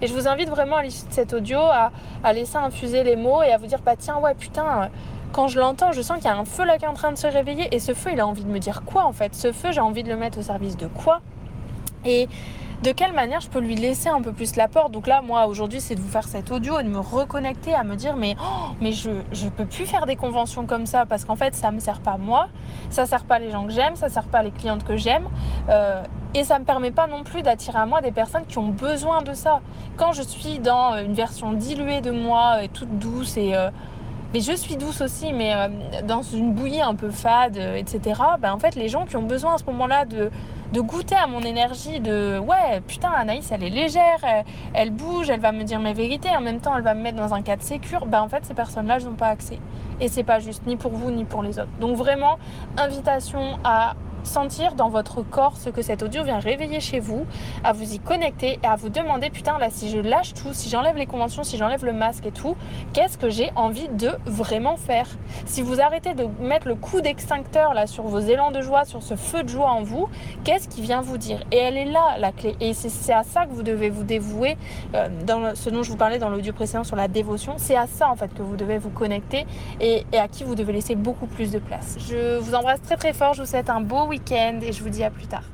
Et 0.00 0.06
je 0.06 0.14
vous 0.14 0.28
invite 0.28 0.48
vraiment 0.48 0.76
à 0.76 0.82
l'issue 0.82 1.06
de 1.06 1.12
cet 1.12 1.32
audio 1.32 1.58
à, 1.58 1.90
à, 2.22 2.32
laisser 2.32 2.56
infuser 2.56 3.02
les 3.02 3.16
mots 3.16 3.42
et 3.42 3.52
à 3.52 3.58
vous 3.58 3.66
dire 3.66 3.80
bah 3.84 3.96
tiens 3.96 4.18
ouais 4.18 4.34
putain 4.34 4.90
quand 5.32 5.48
je 5.48 5.58
l'entends, 5.58 5.92
je 5.92 6.00
sens 6.00 6.16
qu'il 6.16 6.26
y 6.26 6.32
a 6.32 6.36
un 6.36 6.44
feu 6.44 6.64
là 6.64 6.78
qui 6.78 6.84
est 6.84 6.88
en 6.88 6.94
train 6.94 7.12
de 7.12 7.18
se 7.18 7.26
réveiller 7.26 7.68
et 7.74 7.78
ce 7.78 7.92
feu 7.94 8.10
il 8.12 8.20
a 8.20 8.26
envie 8.26 8.44
de 8.44 8.48
me 8.48 8.58
dire 8.58 8.82
quoi 8.86 9.04
en 9.04 9.12
fait? 9.12 9.34
Ce 9.34 9.52
feu 9.52 9.72
j'ai 9.72 9.80
envie 9.80 10.02
de 10.02 10.08
le 10.08 10.16
mettre 10.16 10.38
au 10.38 10.42
service 10.42 10.76
de 10.76 10.86
quoi? 10.86 11.20
Et 12.04 12.28
de 12.82 12.92
quelle 12.92 13.12
manière 13.12 13.40
je 13.40 13.48
peux 13.48 13.60
lui 13.60 13.74
laisser 13.74 14.08
un 14.08 14.20
peu 14.20 14.32
plus 14.32 14.56
la 14.56 14.68
porte? 14.68 14.92
Donc 14.92 15.06
là, 15.06 15.22
moi, 15.22 15.46
aujourd'hui, 15.46 15.80
c'est 15.80 15.94
de 15.94 16.00
vous 16.00 16.08
faire 16.08 16.28
cet 16.28 16.50
audio 16.50 16.78
et 16.78 16.84
de 16.84 16.88
me 16.88 16.98
reconnecter 16.98 17.74
à 17.74 17.84
me 17.84 17.96
dire, 17.96 18.16
mais, 18.16 18.36
oh, 18.40 18.86
je 18.92 19.10
ne 19.10 19.50
peux 19.50 19.66
plus 19.66 19.86
faire 19.86 20.06
des 20.06 20.16
conventions 20.16 20.66
comme 20.66 20.86
ça 20.86 21.06
parce 21.06 21.24
qu'en 21.24 21.36
fait, 21.36 21.54
ça 21.54 21.70
ne 21.70 21.76
me 21.76 21.80
sert 21.80 22.00
pas 22.00 22.16
moi, 22.16 22.48
ça 22.90 23.02
ne 23.02 23.08
sert 23.08 23.24
pas 23.24 23.38
les 23.38 23.50
gens 23.50 23.64
que 23.66 23.72
j'aime, 23.72 23.96
ça 23.96 24.06
ne 24.06 24.12
sert 24.12 24.28
pas 24.28 24.42
les 24.42 24.50
clientes 24.50 24.84
que 24.84 24.96
j'aime. 24.96 25.28
Euh, 25.68 26.02
et 26.34 26.44
ça 26.44 26.54
ne 26.54 26.60
me 26.60 26.64
permet 26.64 26.90
pas 26.90 27.06
non 27.06 27.24
plus 27.24 27.42
d'attirer 27.42 27.78
à 27.78 27.86
moi 27.86 28.02
des 28.02 28.12
personnes 28.12 28.44
qui 28.46 28.58
ont 28.58 28.68
besoin 28.68 29.22
de 29.22 29.32
ça. 29.32 29.60
Quand 29.96 30.12
je 30.12 30.22
suis 30.22 30.58
dans 30.58 30.96
une 31.02 31.14
version 31.14 31.52
diluée 31.52 32.02
de 32.02 32.10
moi, 32.10 32.62
et 32.62 32.68
toute 32.68 32.98
douce 32.98 33.36
et... 33.36 33.54
Euh, 33.54 33.70
mais 34.36 34.42
je 34.42 34.52
suis 34.52 34.76
douce 34.76 35.00
aussi, 35.00 35.32
mais 35.32 35.54
euh, 35.54 35.68
dans 36.04 36.20
une 36.20 36.52
bouillie 36.52 36.82
un 36.82 36.94
peu 36.94 37.10
fade, 37.10 37.56
etc. 37.56 38.20
Ben, 38.38 38.52
en 38.52 38.58
fait, 38.58 38.74
les 38.74 38.90
gens 38.90 39.06
qui 39.06 39.16
ont 39.16 39.22
besoin 39.22 39.54
à 39.54 39.58
ce 39.58 39.64
moment-là 39.64 40.04
de, 40.04 40.30
de 40.74 40.80
goûter 40.82 41.14
à 41.14 41.26
mon 41.26 41.40
énergie 41.40 42.00
de 42.00 42.38
ouais 42.38 42.82
putain 42.86 43.10
Anaïs 43.10 43.50
elle 43.52 43.62
est 43.62 43.70
légère 43.70 44.18
elle, 44.74 44.90
bouge 44.90 45.30
elle 45.30 45.38
va 45.38 45.52
me 45.52 45.62
dire 45.62 45.78
mes 45.78 45.92
vérités 45.92 46.30
en 46.36 46.40
même 46.40 46.58
temps 46.58 46.76
elle 46.76 46.82
va 46.82 46.92
me 46.94 47.02
mettre 47.02 47.16
dans 47.16 47.34
un 47.34 47.40
cadre 47.40 47.62
sécure 47.62 48.04
bah 48.06 48.20
en 48.20 48.28
fait 48.28 48.44
ces 48.44 48.52
personnes 48.52 48.88
là 48.88 48.96
elles 48.96 49.04
n'ont 49.04 49.14
pas 49.14 49.28
accès 49.28 49.60
et 50.00 50.08
c'est 50.08 50.24
pas 50.24 50.40
juste 50.40 50.66
ni 50.66 50.74
pour 50.74 50.90
vous 50.90 51.12
ni 51.12 51.24
pour 51.24 51.44
les 51.44 51.60
autres 51.60 51.70
donc 51.80 51.96
vraiment 51.96 52.36
invitation 52.76 53.58
à 53.62 53.94
sentir 54.26 54.74
dans 54.74 54.88
votre 54.88 55.22
corps 55.22 55.56
ce 55.56 55.70
que 55.70 55.82
cet 55.82 56.02
audio 56.02 56.24
vient 56.24 56.38
réveiller 56.38 56.80
chez 56.80 57.00
vous, 57.00 57.26
à 57.64 57.72
vous 57.72 57.94
y 57.94 57.98
connecter 57.98 58.58
et 58.62 58.66
à 58.66 58.76
vous 58.76 58.88
demander 58.88 59.30
putain 59.30 59.58
là 59.58 59.68
si 59.70 59.90
je 59.90 59.98
lâche 59.98 60.34
tout, 60.34 60.52
si 60.52 60.68
j'enlève 60.68 60.96
les 60.96 61.06
conventions, 61.06 61.44
si 61.44 61.56
j'enlève 61.56 61.84
le 61.84 61.92
masque 61.92 62.26
et 62.26 62.32
tout, 62.32 62.56
qu'est-ce 62.92 63.18
que 63.18 63.30
j'ai 63.30 63.50
envie 63.56 63.88
de 63.88 64.10
vraiment 64.26 64.76
faire? 64.76 65.06
Si 65.44 65.62
vous 65.62 65.80
arrêtez 65.80 66.14
de 66.14 66.26
mettre 66.40 66.68
le 66.68 66.74
coup 66.74 67.00
d'extincteur 67.00 67.74
là 67.74 67.86
sur 67.86 68.04
vos 68.04 68.20
élans 68.20 68.50
de 68.50 68.60
joie, 68.60 68.84
sur 68.84 69.02
ce 69.02 69.16
feu 69.16 69.42
de 69.42 69.48
joie 69.48 69.70
en 69.70 69.82
vous, 69.82 70.08
qu'est-ce 70.44 70.68
qui 70.68 70.82
vient 70.82 71.00
vous 71.00 71.18
dire? 71.18 71.40
Et 71.52 71.56
elle 71.56 71.76
est 71.76 71.84
là 71.84 72.16
la 72.18 72.32
clé. 72.32 72.56
Et 72.60 72.74
c'est 72.74 73.12
à 73.12 73.22
ça 73.22 73.46
que 73.46 73.52
vous 73.52 73.62
devez 73.62 73.90
vous 73.90 74.04
dévouer 74.04 74.56
euh, 74.94 75.08
dans 75.26 75.54
ce 75.54 75.70
dont 75.70 75.82
je 75.82 75.90
vous 75.90 75.96
parlais 75.96 76.18
dans 76.18 76.28
l'audio 76.28 76.52
précédent 76.52 76.84
sur 76.84 76.96
la 76.96 77.08
dévotion, 77.08 77.54
c'est 77.56 77.76
à 77.76 77.86
ça 77.86 78.08
en 78.08 78.16
fait 78.16 78.32
que 78.34 78.42
vous 78.42 78.56
devez 78.56 78.78
vous 78.78 78.90
connecter 78.90 79.46
et, 79.80 80.04
à 80.16 80.28
qui 80.28 80.44
vous 80.44 80.54
devez 80.54 80.72
laisser 80.72 80.94
beaucoup 80.94 81.26
plus 81.26 81.50
de 81.50 81.58
place. 81.58 81.96
Je 82.08 82.38
vous 82.38 82.54
embrasse 82.54 82.80
très 82.82 82.96
très 82.96 83.12
fort, 83.12 83.34
je 83.34 83.42
vous 83.42 83.48
souhaite 83.48 83.70
un 83.70 83.80
beau 83.80 84.06
week 84.06 84.15
et 84.62 84.72
je 84.72 84.82
vous 84.82 84.90
dis 84.90 85.04
à 85.04 85.10
plus 85.10 85.26
tard. 85.26 85.44